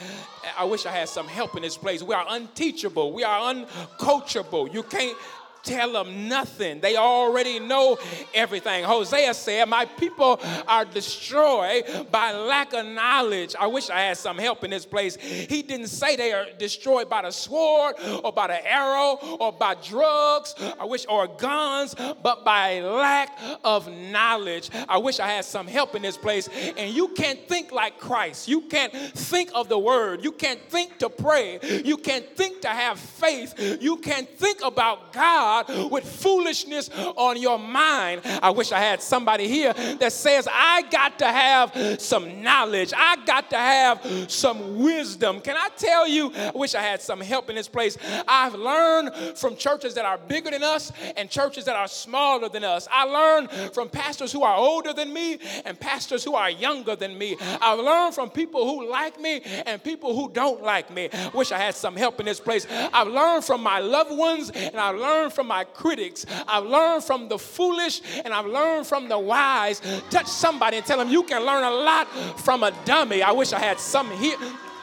I 0.56 0.64
wish 0.64 0.86
I 0.86 0.92
had 0.92 1.08
some 1.08 1.26
help 1.26 1.56
in 1.56 1.62
this 1.62 1.76
place. 1.76 2.02
We 2.02 2.14
are 2.14 2.26
unteachable, 2.28 3.12
we 3.12 3.24
are 3.24 3.54
uncoachable. 3.54 4.72
You 4.72 4.82
can't 4.82 5.16
tell 5.64 5.92
them 5.92 6.28
nothing. 6.28 6.80
They 6.80 6.96
already 6.96 7.58
know 7.58 7.98
everything. 8.32 8.84
Hosea 8.84 9.34
said, 9.34 9.68
My 9.68 9.84
people 9.84 10.40
are 10.68 10.84
destroyed 10.84 11.84
by 12.10 12.32
lack 12.32 12.72
of 12.74 12.86
knowledge. 12.86 13.54
I 13.58 13.66
wish 13.66 13.90
I 13.90 14.00
had 14.00 14.16
some 14.16 14.38
help 14.38 14.64
in 14.64 14.70
this 14.70 14.86
place. 14.86 15.16
He 15.16 15.62
didn't 15.62 15.88
say 15.88 16.16
they 16.16 16.32
are 16.32 16.46
destroyed 16.58 17.08
by 17.08 17.22
the 17.22 17.30
sword 17.30 17.96
or 18.22 18.32
by 18.32 18.48
the 18.48 18.70
arrow 18.70 19.18
or 19.40 19.52
by 19.52 19.74
drugs, 19.74 20.54
I 20.78 20.84
wish, 20.84 21.06
or 21.08 21.26
guns, 21.26 21.94
but 21.94 22.44
by 22.44 22.80
lack 22.80 23.38
of 23.64 23.90
knowledge. 23.90 24.70
I 24.88 24.98
wish 24.98 25.20
I 25.20 25.28
had 25.28 25.44
some 25.44 25.66
help 25.66 25.94
in 25.94 26.02
this 26.02 26.16
place. 26.16 26.48
And 26.76 26.94
you 26.94 27.08
can't 27.08 27.48
think 27.48 27.72
like 27.72 27.98
Christ. 27.98 28.48
You 28.48 28.62
can't 28.62 28.92
think 28.92 29.50
of 29.54 29.68
the 29.68 29.78
word. 29.78 30.22
You 30.22 30.32
can't 30.32 30.60
think 30.68 30.98
to 30.98 31.08
pray. 31.08 31.58
You 31.84 31.96
can't 31.96 32.36
think 32.36 32.62
to 32.62 32.68
have 32.68 32.98
faith. 32.98 33.54
You 33.80 33.96
can't 33.96 34.28
think 34.38 34.60
about 34.62 35.12
God 35.12 35.53
God 35.62 35.90
with 35.90 36.04
foolishness 36.04 36.90
on 37.16 37.40
your 37.40 37.58
mind. 37.58 38.22
I 38.42 38.50
wish 38.50 38.72
I 38.72 38.80
had 38.80 39.02
somebody 39.02 39.48
here 39.48 39.72
that 39.72 40.12
says, 40.12 40.48
I 40.50 40.82
got 40.90 41.18
to 41.20 41.26
have 41.26 42.00
some 42.00 42.42
knowledge, 42.42 42.92
I 42.96 43.16
got 43.24 43.50
to 43.50 43.56
have 43.56 44.30
some 44.30 44.82
wisdom. 44.82 45.40
Can 45.40 45.56
I 45.56 45.68
tell 45.76 46.08
you? 46.08 46.32
I 46.34 46.52
wish 46.54 46.74
I 46.74 46.82
had 46.82 47.00
some 47.00 47.20
help 47.20 47.50
in 47.50 47.56
this 47.56 47.68
place. 47.68 47.96
I've 48.26 48.54
learned 48.54 49.14
from 49.36 49.56
churches 49.56 49.94
that 49.94 50.04
are 50.04 50.18
bigger 50.18 50.50
than 50.50 50.62
us 50.62 50.92
and 51.16 51.30
churches 51.30 51.64
that 51.66 51.76
are 51.76 51.88
smaller 51.88 52.48
than 52.48 52.64
us. 52.64 52.88
I 52.90 53.04
learned 53.04 53.50
from 53.74 53.88
pastors 53.88 54.32
who 54.32 54.42
are 54.42 54.56
older 54.56 54.92
than 54.92 55.12
me 55.12 55.38
and 55.64 55.78
pastors 55.78 56.24
who 56.24 56.34
are 56.34 56.50
younger 56.50 56.96
than 56.96 57.16
me. 57.16 57.36
I've 57.40 57.78
learned 57.78 58.14
from 58.14 58.30
people 58.30 58.64
who 58.64 58.90
like 58.90 59.20
me 59.20 59.42
and 59.66 59.82
people 59.82 60.14
who 60.14 60.30
don't 60.32 60.62
like 60.62 60.90
me. 60.90 61.08
I 61.12 61.30
wish 61.34 61.52
I 61.52 61.58
had 61.58 61.74
some 61.74 61.96
help 61.96 62.20
in 62.20 62.26
this 62.26 62.40
place. 62.40 62.66
I've 62.70 63.08
learned 63.08 63.44
from 63.44 63.62
my 63.62 63.78
loved 63.78 64.16
ones 64.16 64.50
and 64.50 64.76
I've 64.76 64.96
learned 64.96 65.32
from 65.32 65.43
from 65.44 65.48
my 65.48 65.64
critics. 65.64 66.24
I've 66.48 66.64
learned 66.64 67.04
from 67.04 67.28
the 67.28 67.38
foolish 67.38 68.00
and 68.24 68.32
I've 68.32 68.46
learned 68.46 68.86
from 68.86 69.08
the 69.08 69.18
wise. 69.18 69.80
Touch 70.08 70.26
somebody 70.26 70.78
and 70.78 70.86
tell 70.86 70.98
them 70.98 71.10
you 71.10 71.22
can 71.22 71.44
learn 71.44 71.62
a 71.62 71.70
lot 71.70 72.08
from 72.40 72.62
a 72.62 72.72
dummy. 72.86 73.22
I 73.22 73.32
wish 73.32 73.52
I 73.52 73.58
had 73.58 73.78
some 73.78 74.10
here 74.12 74.38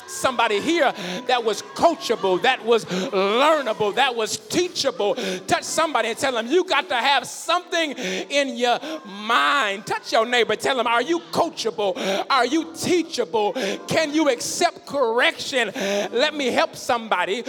somebody 0.07 0.59
here 0.59 0.93
that 1.27 1.43
was 1.43 1.61
coachable, 1.61 2.41
that 2.41 2.63
was 2.65 2.85
learnable, 2.85 3.95
that 3.95 4.15
was 4.15 4.37
teachable. 4.37 5.15
Touch 5.47 5.63
somebody 5.63 6.09
and 6.09 6.17
tell 6.17 6.33
them 6.33 6.47
you 6.47 6.63
got 6.63 6.89
to 6.89 6.95
have 6.95 7.25
something 7.27 7.91
in 7.91 8.57
your 8.57 8.79
mind. 9.05 9.85
Touch 9.85 10.11
your 10.11 10.25
neighbor, 10.25 10.55
tell 10.55 10.77
them, 10.77 10.87
Are 10.87 11.01
you 11.01 11.19
coachable? 11.31 11.97
Are 12.29 12.45
you 12.45 12.73
teachable? 12.73 13.53
Can 13.87 14.13
you 14.13 14.29
accept 14.29 14.85
correction? 14.85 15.71
Let 15.75 16.33
me 16.33 16.47
help 16.47 16.75
somebody. 16.75 17.41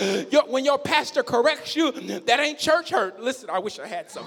when 0.48 0.64
your 0.64 0.78
pastor 0.78 1.22
corrects 1.22 1.76
you, 1.76 1.92
that 1.92 2.40
ain't 2.40 2.58
church 2.58 2.90
hurt. 2.90 3.20
Listen, 3.20 3.50
I 3.50 3.58
wish 3.58 3.78
I 3.78 3.86
had 3.86 4.10
some 4.10 4.26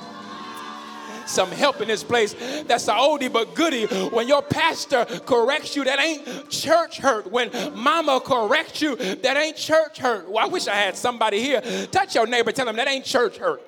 some 1.25 1.51
help 1.51 1.81
in 1.81 1.87
this 1.87 2.03
place. 2.03 2.33
That's 2.67 2.85
the 2.85 2.93
oldie 2.93 3.31
but 3.31 3.55
goodie. 3.55 3.85
When 3.85 4.27
your 4.27 4.41
pastor 4.41 5.05
corrects 5.25 5.75
you, 5.75 5.83
that 5.85 5.99
ain't 5.99 6.49
church 6.49 6.97
hurt. 6.97 7.31
When 7.31 7.51
mama 7.75 8.21
corrects 8.23 8.81
you, 8.81 8.95
that 8.95 9.37
ain't 9.37 9.57
church 9.57 9.97
hurt. 9.97 10.29
Well, 10.29 10.45
I 10.45 10.47
wish 10.47 10.67
I 10.67 10.75
had 10.75 10.95
somebody 10.95 11.41
here. 11.41 11.61
Touch 11.91 12.15
your 12.15 12.27
neighbor, 12.27 12.51
tell 12.51 12.65
them 12.65 12.75
that 12.77 12.87
ain't 12.87 13.05
church 13.05 13.37
hurt. 13.37 13.61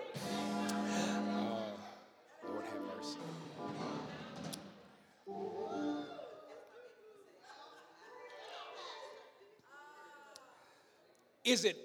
Is 11.44 11.64
it 11.64 11.78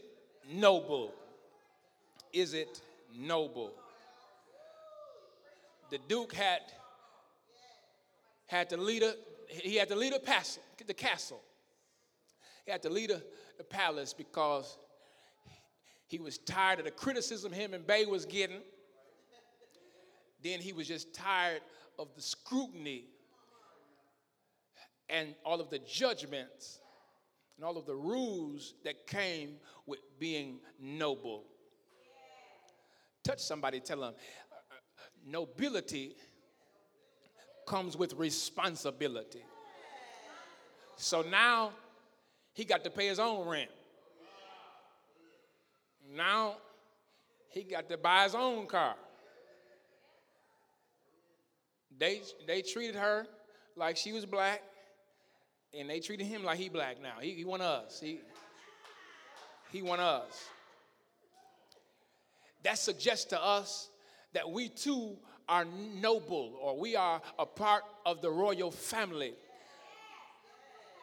noble? 0.51 1.15
Is 2.33 2.53
it 2.53 2.81
noble? 3.17 3.73
The 5.93 5.99
Duke 6.09 6.33
had 6.33 6.63
had 8.47 8.71
to 8.71 8.79
lead 8.79 9.03
a 9.03 9.15
he 9.49 9.77
had 9.77 9.89
to 9.89 9.95
lead 9.95 10.15
a 10.15 10.19
castle, 10.19 10.63
the 10.87 10.95
castle. 10.95 11.43
He 12.65 12.73
had 12.73 12.81
to 12.83 12.89
lead 12.89 13.11
a, 13.11 13.21
the 13.59 13.65
palace 13.65 14.15
because 14.15 14.79
he 16.09 16.19
was 16.19 16.39
tired 16.39 16.79
of 16.79 16.87
the 16.87 16.91
criticism 16.91 17.53
him 17.53 17.75
and 17.75 17.87
Bay 17.87 18.07
was 18.07 18.25
getting. 18.25 18.63
Then 20.43 20.61
he 20.61 20.73
was 20.73 20.89
just 20.89 21.15
tired 21.15 21.61
of 21.99 22.09
the 22.17 22.23
scrutiny 22.23 23.05
and 25.11 25.35
all 25.45 25.61
of 25.61 25.69
the 25.69 25.79
judgments 25.81 26.81
and 27.57 27.67
all 27.67 27.77
of 27.77 27.85
the 27.85 27.95
rules 27.95 28.75
that 28.85 29.07
came 29.07 29.57
with 29.85 30.01
being 30.19 30.61
noble. 30.81 31.45
Touch 33.23 33.41
somebody, 33.41 33.79
tell 33.79 34.01
them, 34.01 34.15
nobility 35.27 36.17
comes 37.67 37.97
with 37.97 38.15
responsibility. 38.15 39.43
So 40.97 41.23
now 41.23 41.73
he 42.53 42.65
got 42.65 42.85
to 42.85 42.91
pay 42.91 43.09
his 43.09 43.19
own 43.19 43.49
rent. 43.49 43.71
Now 46.15 46.57
he 47.49 47.63
got 47.63 47.89
to 47.89 47.97
buy 47.97 48.25
his 48.25 48.35
own 48.35 48.67
car. 48.67 48.95
They, 51.99 52.23
they 52.47 52.63
treated 52.63 52.97
her 52.97 53.27
like 53.77 53.97
she 53.97 54.13
was 54.13 54.27
black, 54.27 54.63
and 55.79 55.89
they 55.89 56.01
treated 56.01 56.27
him 56.27 56.45
like 56.45 56.59
he 56.59 56.69
black 56.69 57.01
now. 57.01 57.15
He, 57.21 57.31
he 57.31 57.45
want 57.45 57.63
us. 57.63 58.01
He, 58.01 58.21
he 59.71 59.83
want 59.83 60.01
us. 60.01 60.49
That 62.63 62.79
suggests 62.79 63.27
to 63.27 63.43
us 63.43 63.89
that 64.33 64.51
we 64.51 64.69
too 64.69 65.17
are 65.49 65.65
noble 66.01 66.55
or 66.61 66.79
we 66.79 66.97
are 66.97 67.21
a 67.39 67.47
part 67.47 67.85
of 68.07 68.21
the 68.21 68.31
royal 68.31 68.71
family. 68.71 69.35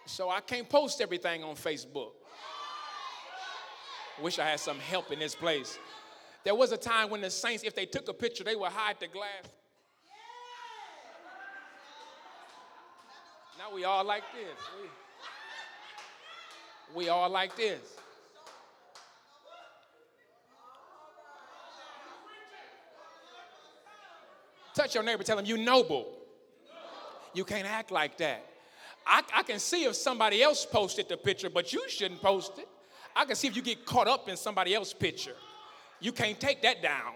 So 0.06 0.30
I 0.30 0.40
can't 0.40 0.68
post 0.68 1.02
everything 1.02 1.44
on 1.44 1.56
Facebook. 1.56 2.12
Wish 4.22 4.40
I 4.40 4.50
had 4.50 4.60
some 4.60 4.80
help 4.80 5.12
in 5.12 5.20
this 5.20 5.36
place. 5.36 5.78
There 6.44 6.56
was 6.56 6.72
a 6.72 6.78
time 6.78 7.10
when 7.10 7.22
the 7.22 7.30
saints, 7.30 7.64
if 7.64 7.76
they 7.76 7.86
took 7.86 8.08
a 8.08 8.14
picture, 8.14 8.44
they 8.44 8.56
would 8.56 8.72
hide 8.72 8.96
the 9.00 9.08
glass. 9.08 9.46
Now 13.58 13.76
we 13.76 13.84
all 13.84 14.04
like 14.04 14.24
this. 14.34 14.58
We, 16.96 17.04
we 17.04 17.10
all 17.10 17.30
like 17.30 17.56
this. 17.56 17.80
Touch 24.80 24.96
your 24.96 25.04
neighbor, 25.04 25.24
tell 25.24 25.38
him, 25.38 25.46
you 25.46 25.58
noble. 25.58 26.08
You 27.34 27.44
can't 27.44 27.68
act 27.68 27.92
like 27.92 28.18
that. 28.20 28.46
I, 29.06 29.22
I 29.36 29.44
can 29.44 29.60
see 29.60 29.84
if 29.84 29.94
somebody 29.94 30.42
else 30.42 30.66
posted 30.66 31.10
the 31.10 31.18
picture, 31.18 31.50
but 31.50 31.74
you 31.74 31.84
shouldn't 31.90 32.22
post 32.22 32.54
it. 32.58 32.68
I 33.14 33.26
can 33.26 33.36
see 33.36 33.50
if 33.50 33.58
you 33.58 33.62
get 33.62 33.86
caught 33.86 34.08
up 34.08 34.30
in 34.30 34.38
somebody 34.38 34.74
else's 34.74 34.94
picture. 34.94 35.36
You 36.00 36.14
can't 36.14 36.40
take 36.40 36.62
that 36.62 36.82
down. 36.82 37.12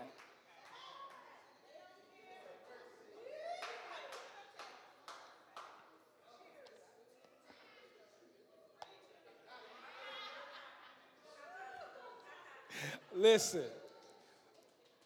Listen, 13.16 13.64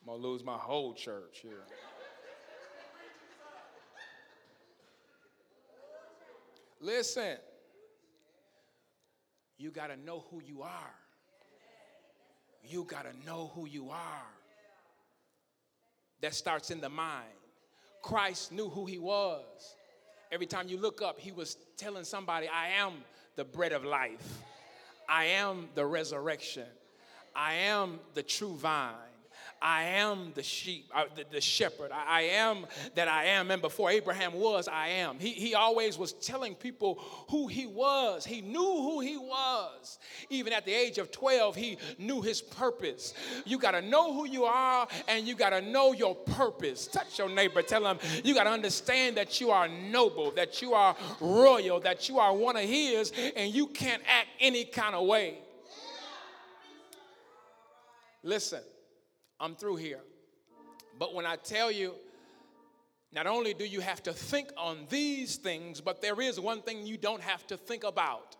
I'm 0.01 0.07
gonna 0.07 0.23
lose 0.23 0.43
my 0.43 0.57
whole 0.57 0.95
church 0.95 1.41
here. 1.43 1.61
Listen, 6.87 7.35
you 9.57 9.71
got 9.71 9.87
to 9.87 9.97
know 9.97 10.23
who 10.31 10.41
you 10.41 10.61
are. 10.61 10.95
You 12.63 12.85
got 12.85 13.03
to 13.03 13.25
know 13.25 13.51
who 13.53 13.67
you 13.67 13.89
are. 13.89 14.31
That 16.21 16.33
starts 16.33 16.71
in 16.71 16.79
the 16.79 16.87
mind. 16.87 17.27
Christ 18.01 18.53
knew 18.53 18.69
who 18.69 18.85
he 18.85 18.99
was. 18.99 19.43
Every 20.31 20.45
time 20.45 20.69
you 20.69 20.77
look 20.77 21.01
up, 21.01 21.19
he 21.19 21.33
was 21.33 21.57
telling 21.75 22.05
somebody, 22.05 22.47
I 22.47 22.69
am 22.79 22.93
the 23.35 23.43
bread 23.43 23.73
of 23.73 23.83
life. 23.83 24.39
I 25.09 25.25
am 25.25 25.67
the 25.75 25.85
resurrection. 25.85 26.67
I 27.35 27.55
am 27.55 27.99
the 28.13 28.23
true 28.23 28.55
vine. 28.55 28.93
I 29.61 29.83
am 29.83 30.31
the 30.35 30.43
sheep, 30.43 30.89
uh, 30.93 31.05
the, 31.15 31.25
the, 31.31 31.41
shepherd. 31.41 31.91
I, 31.91 32.05
I, 32.07 32.21
am 32.21 32.65
that 32.95 33.07
I 33.07 33.25
am. 33.25 33.51
And 33.51 33.61
before 33.61 33.89
Abraham 33.89 34.33
was, 34.33 34.67
I 34.67 34.89
am. 34.89 35.19
He, 35.19 35.31
he 35.31 35.55
always 35.55 35.97
was 35.97 36.13
telling 36.13 36.55
people 36.55 36.95
who 37.29 37.47
he 37.47 37.65
was. 37.65 38.25
He 38.25 38.41
knew 38.41 38.59
who 38.59 38.99
he 38.99 39.17
was. 39.17 39.99
Even 40.29 40.53
at 40.53 40.65
the 40.65 40.73
age 40.73 40.97
of 40.97 41.11
12, 41.11 41.55
he 41.55 41.77
knew 41.97 42.21
his 42.21 42.41
purpose. 42.41 43.13
You 43.45 43.57
got 43.57 43.71
to 43.71 43.81
know 43.81 44.13
who 44.13 44.27
you 44.27 44.43
are 44.45 44.87
and 45.07 45.27
you 45.27 45.35
got 45.35 45.49
to 45.51 45.61
know 45.61 45.93
your 45.93 46.15
purpose. 46.15 46.87
Touch 46.87 47.17
your 47.17 47.29
neighbor. 47.29 47.61
Tell 47.61 47.85
him 47.85 47.97
you 48.23 48.33
got 48.33 48.43
to 48.43 48.51
understand 48.51 49.17
that 49.17 49.41
you 49.41 49.51
are 49.51 49.67
noble, 49.67 50.31
that 50.31 50.61
you 50.61 50.73
are 50.73 50.95
royal, 51.19 51.79
that 51.79 52.07
you 52.09 52.19
are 52.19 52.33
one 52.33 52.55
of 52.55 52.63
his, 52.63 53.11
and 53.35 53.53
you 53.53 53.67
can't 53.67 54.03
act 54.07 54.27
any 54.39 54.65
kind 54.65 54.95
of 54.95 55.05
way. 55.07 55.39
Listen. 58.23 58.61
I'm 59.39 59.55
through 59.55 59.77
here. 59.77 59.99
But 60.99 61.13
when 61.13 61.25
I 61.25 61.35
tell 61.35 61.71
you, 61.71 61.93
not 63.13 63.27
only 63.27 63.53
do 63.53 63.65
you 63.65 63.79
have 63.79 64.03
to 64.03 64.13
think 64.13 64.49
on 64.57 64.85
these 64.89 65.37
things, 65.37 65.79
but 65.79 66.01
there 66.01 66.19
is 66.19 66.39
one 66.39 66.61
thing 66.61 66.85
you 66.85 66.97
don't 66.97 67.21
have 67.21 67.45
to 67.47 67.57
think 67.57 67.83
about. 67.83 68.35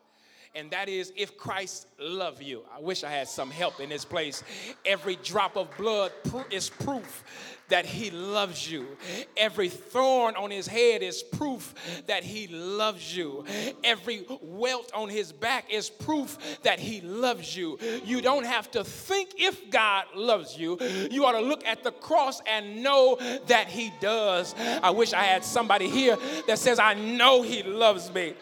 And 0.55 0.71
that 0.71 0.89
is 0.89 1.13
if 1.15 1.37
Christ 1.37 1.87
love 1.99 2.41
you. 2.41 2.63
I 2.75 2.79
wish 2.79 3.03
I 3.03 3.11
had 3.11 3.27
some 3.27 3.51
help 3.51 3.79
in 3.79 3.89
this 3.89 4.05
place. 4.05 4.43
Every 4.85 5.17
drop 5.17 5.55
of 5.55 5.75
blood 5.77 6.11
is 6.49 6.69
proof 6.69 7.23
that 7.69 7.85
he 7.85 8.11
loves 8.11 8.71
you. 8.71 8.87
Every 9.35 9.69
thorn 9.69 10.35
on 10.35 10.51
his 10.51 10.67
head 10.67 11.03
is 11.03 11.23
proof 11.23 11.73
that 12.07 12.23
he 12.23 12.47
loves 12.47 13.15
you. 13.15 13.45
Every 13.83 14.25
welt 14.41 14.91
on 14.93 15.09
his 15.09 15.31
back 15.31 15.71
is 15.71 15.89
proof 15.89 16.37
that 16.63 16.79
he 16.79 17.01
loves 17.01 17.55
you. 17.55 17.77
You 18.05 18.21
don't 18.21 18.45
have 18.45 18.71
to 18.71 18.83
think 18.83 19.31
if 19.37 19.69
God 19.69 20.05
loves 20.15 20.57
you. 20.57 20.77
You 21.11 21.25
ought 21.25 21.33
to 21.33 21.41
look 21.41 21.65
at 21.65 21.83
the 21.83 21.91
cross 21.91 22.41
and 22.47 22.81
know 22.83 23.17
that 23.47 23.67
he 23.67 23.91
does. 23.99 24.55
I 24.57 24.91
wish 24.91 25.13
I 25.13 25.23
had 25.23 25.43
somebody 25.43 25.89
here 25.89 26.17
that 26.47 26.59
says, 26.59 26.79
I 26.79 26.93
know 26.93 27.41
he 27.41 27.63
loves 27.63 28.13
me. 28.13 28.33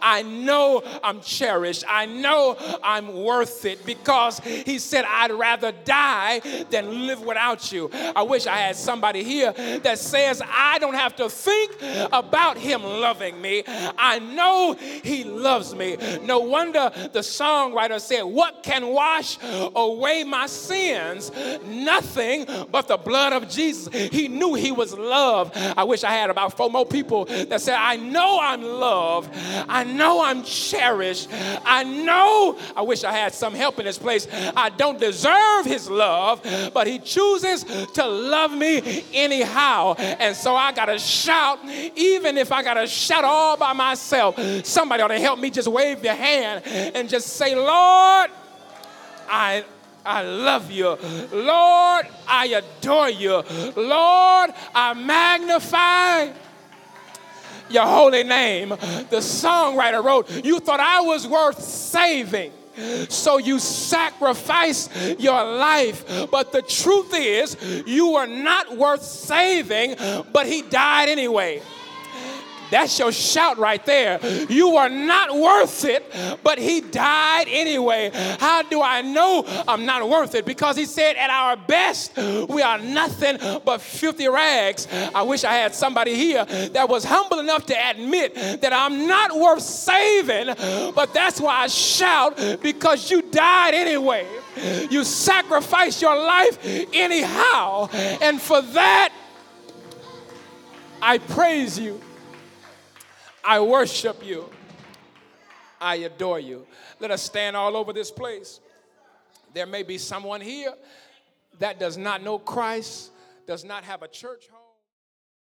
I 0.00 0.22
know 0.22 0.82
I'm 1.02 1.20
cherished. 1.20 1.84
I 1.88 2.06
know 2.06 2.56
I'm 2.82 3.14
worth 3.14 3.64
it 3.64 3.84
because 3.86 4.40
he 4.40 4.78
said, 4.78 5.04
I'd 5.06 5.32
rather 5.32 5.72
die 5.84 6.40
than 6.70 7.06
live 7.06 7.20
without 7.20 7.70
you. 7.72 7.90
I 7.92 8.22
wish 8.22 8.46
I 8.46 8.56
had 8.56 8.71
somebody 8.76 9.24
here 9.24 9.52
that 9.82 9.98
says, 9.98 10.42
I 10.44 10.78
don't 10.78 10.94
have 10.94 11.16
to 11.16 11.28
think 11.28 11.76
about 12.12 12.58
him 12.58 12.82
loving 12.82 13.40
me. 13.40 13.62
I 13.66 14.18
know 14.18 14.74
he 14.74 15.24
loves 15.24 15.74
me. 15.74 15.96
No 16.22 16.40
wonder 16.40 16.90
the 17.12 17.20
songwriter 17.20 18.00
said, 18.00 18.22
What 18.22 18.62
can 18.62 18.88
wash 18.88 19.38
away 19.42 20.24
my 20.24 20.46
sins? 20.46 21.30
Nothing 21.64 22.46
but 22.70 22.88
the 22.88 22.96
blood 22.96 23.32
of 23.32 23.48
Jesus. 23.48 23.92
He 23.92 24.28
knew 24.28 24.54
he 24.54 24.72
was 24.72 24.94
loved. 24.94 25.56
I 25.56 25.84
wish 25.84 26.04
I 26.04 26.12
had 26.12 26.30
about 26.30 26.56
four 26.56 26.70
more 26.70 26.86
people 26.86 27.24
that 27.24 27.60
said, 27.60 27.76
I 27.76 27.96
know 27.96 28.38
I'm 28.40 28.62
loved. 28.62 29.30
I 29.68 29.84
know 29.84 30.22
I'm 30.22 30.42
cherished. 30.44 31.28
I 31.64 31.84
know, 31.84 32.58
I 32.76 32.82
wish 32.82 33.04
I 33.04 33.12
had 33.12 33.34
some 33.34 33.54
help 33.54 33.78
in 33.78 33.84
this 33.84 33.98
place. 33.98 34.26
I 34.56 34.70
don't 34.70 34.98
deserve 34.98 35.64
his 35.66 35.88
love, 35.88 36.42
but 36.72 36.86
he 36.86 36.98
chooses 36.98 37.64
to 37.94 38.06
love 38.06 38.52
me 38.52 38.61
me 38.62 39.04
anyhow. 39.12 39.94
And 39.98 40.36
so 40.36 40.54
I 40.54 40.72
got 40.72 40.86
to 40.86 40.98
shout, 40.98 41.58
even 41.96 42.38
if 42.38 42.52
I 42.52 42.62
got 42.62 42.74
to 42.74 42.86
shout 42.86 43.24
all 43.24 43.56
by 43.56 43.72
myself. 43.72 44.38
Somebody 44.64 45.02
ought 45.02 45.08
to 45.08 45.20
help 45.20 45.38
me 45.38 45.50
just 45.50 45.68
wave 45.68 46.04
your 46.04 46.14
hand 46.14 46.64
and 46.66 47.08
just 47.08 47.28
say, 47.28 47.54
Lord, 47.54 48.30
I. 49.28 49.64
I 50.04 50.22
love 50.22 50.68
you. 50.68 50.98
Lord, 51.32 52.08
I 52.26 52.60
adore 52.60 53.08
you. 53.08 53.40
Lord, 53.76 54.50
I 54.74 54.94
magnify 54.94 56.32
your 57.70 57.84
holy 57.84 58.24
name. 58.24 58.70
The 58.70 59.20
songwriter 59.20 60.02
wrote, 60.02 60.44
You 60.44 60.58
thought 60.58 60.80
I 60.80 61.02
was 61.02 61.26
worth 61.26 61.62
saving. 61.62 62.52
So 63.08 63.38
you 63.38 63.58
sacrifice 63.58 64.88
your 65.18 65.44
life. 65.44 66.28
But 66.30 66.52
the 66.52 66.62
truth 66.62 67.12
is, 67.14 67.56
you 67.86 68.14
are 68.16 68.26
not 68.26 68.76
worth 68.76 69.02
saving, 69.02 69.96
but 70.32 70.46
He 70.46 70.62
died 70.62 71.08
anyway. 71.08 71.62
That's 72.72 72.98
your 72.98 73.12
shout 73.12 73.58
right 73.58 73.84
there. 73.84 74.18
You 74.48 74.76
are 74.76 74.88
not 74.88 75.36
worth 75.36 75.84
it, 75.84 76.02
but 76.42 76.58
He 76.58 76.80
died 76.80 77.44
anyway. 77.48 78.10
How 78.40 78.62
do 78.62 78.80
I 78.80 79.02
know 79.02 79.44
I'm 79.68 79.84
not 79.84 80.08
worth 80.08 80.34
it? 80.34 80.46
Because 80.46 80.74
He 80.78 80.86
said, 80.86 81.16
at 81.16 81.28
our 81.28 81.58
best, 81.58 82.16
we 82.16 82.62
are 82.62 82.78
nothing 82.78 83.36
but 83.62 83.82
filthy 83.82 84.26
rags. 84.26 84.88
I 85.14 85.20
wish 85.20 85.44
I 85.44 85.52
had 85.52 85.74
somebody 85.74 86.14
here 86.14 86.46
that 86.46 86.88
was 86.88 87.04
humble 87.04 87.40
enough 87.40 87.66
to 87.66 87.90
admit 87.90 88.34
that 88.34 88.72
I'm 88.72 89.06
not 89.06 89.38
worth 89.38 89.62
saving, 89.62 90.46
but 90.94 91.12
that's 91.12 91.42
why 91.42 91.64
I 91.64 91.66
shout 91.66 92.38
because 92.62 93.10
you 93.10 93.20
died 93.20 93.74
anyway. 93.74 94.26
You 94.90 95.04
sacrificed 95.04 96.00
your 96.00 96.16
life 96.16 96.58
anyhow. 96.94 97.90
And 97.92 98.40
for 98.40 98.62
that, 98.62 99.12
I 101.02 101.18
praise 101.18 101.78
you. 101.78 102.00
I 103.44 103.60
worship 103.60 104.24
you. 104.24 104.48
I 105.80 105.96
adore 105.96 106.38
you. 106.38 106.66
Let 107.00 107.10
us 107.10 107.22
stand 107.22 107.56
all 107.56 107.76
over 107.76 107.92
this 107.92 108.10
place. 108.10 108.60
There 109.52 109.66
may 109.66 109.82
be 109.82 109.98
someone 109.98 110.40
here 110.40 110.72
that 111.58 111.78
does 111.78 111.96
not 111.96 112.22
know 112.22 112.38
Christ, 112.38 113.10
does 113.46 113.64
not 113.64 113.84
have 113.84 114.02
a 114.02 114.08
church 114.08 114.48
home. 114.50 114.61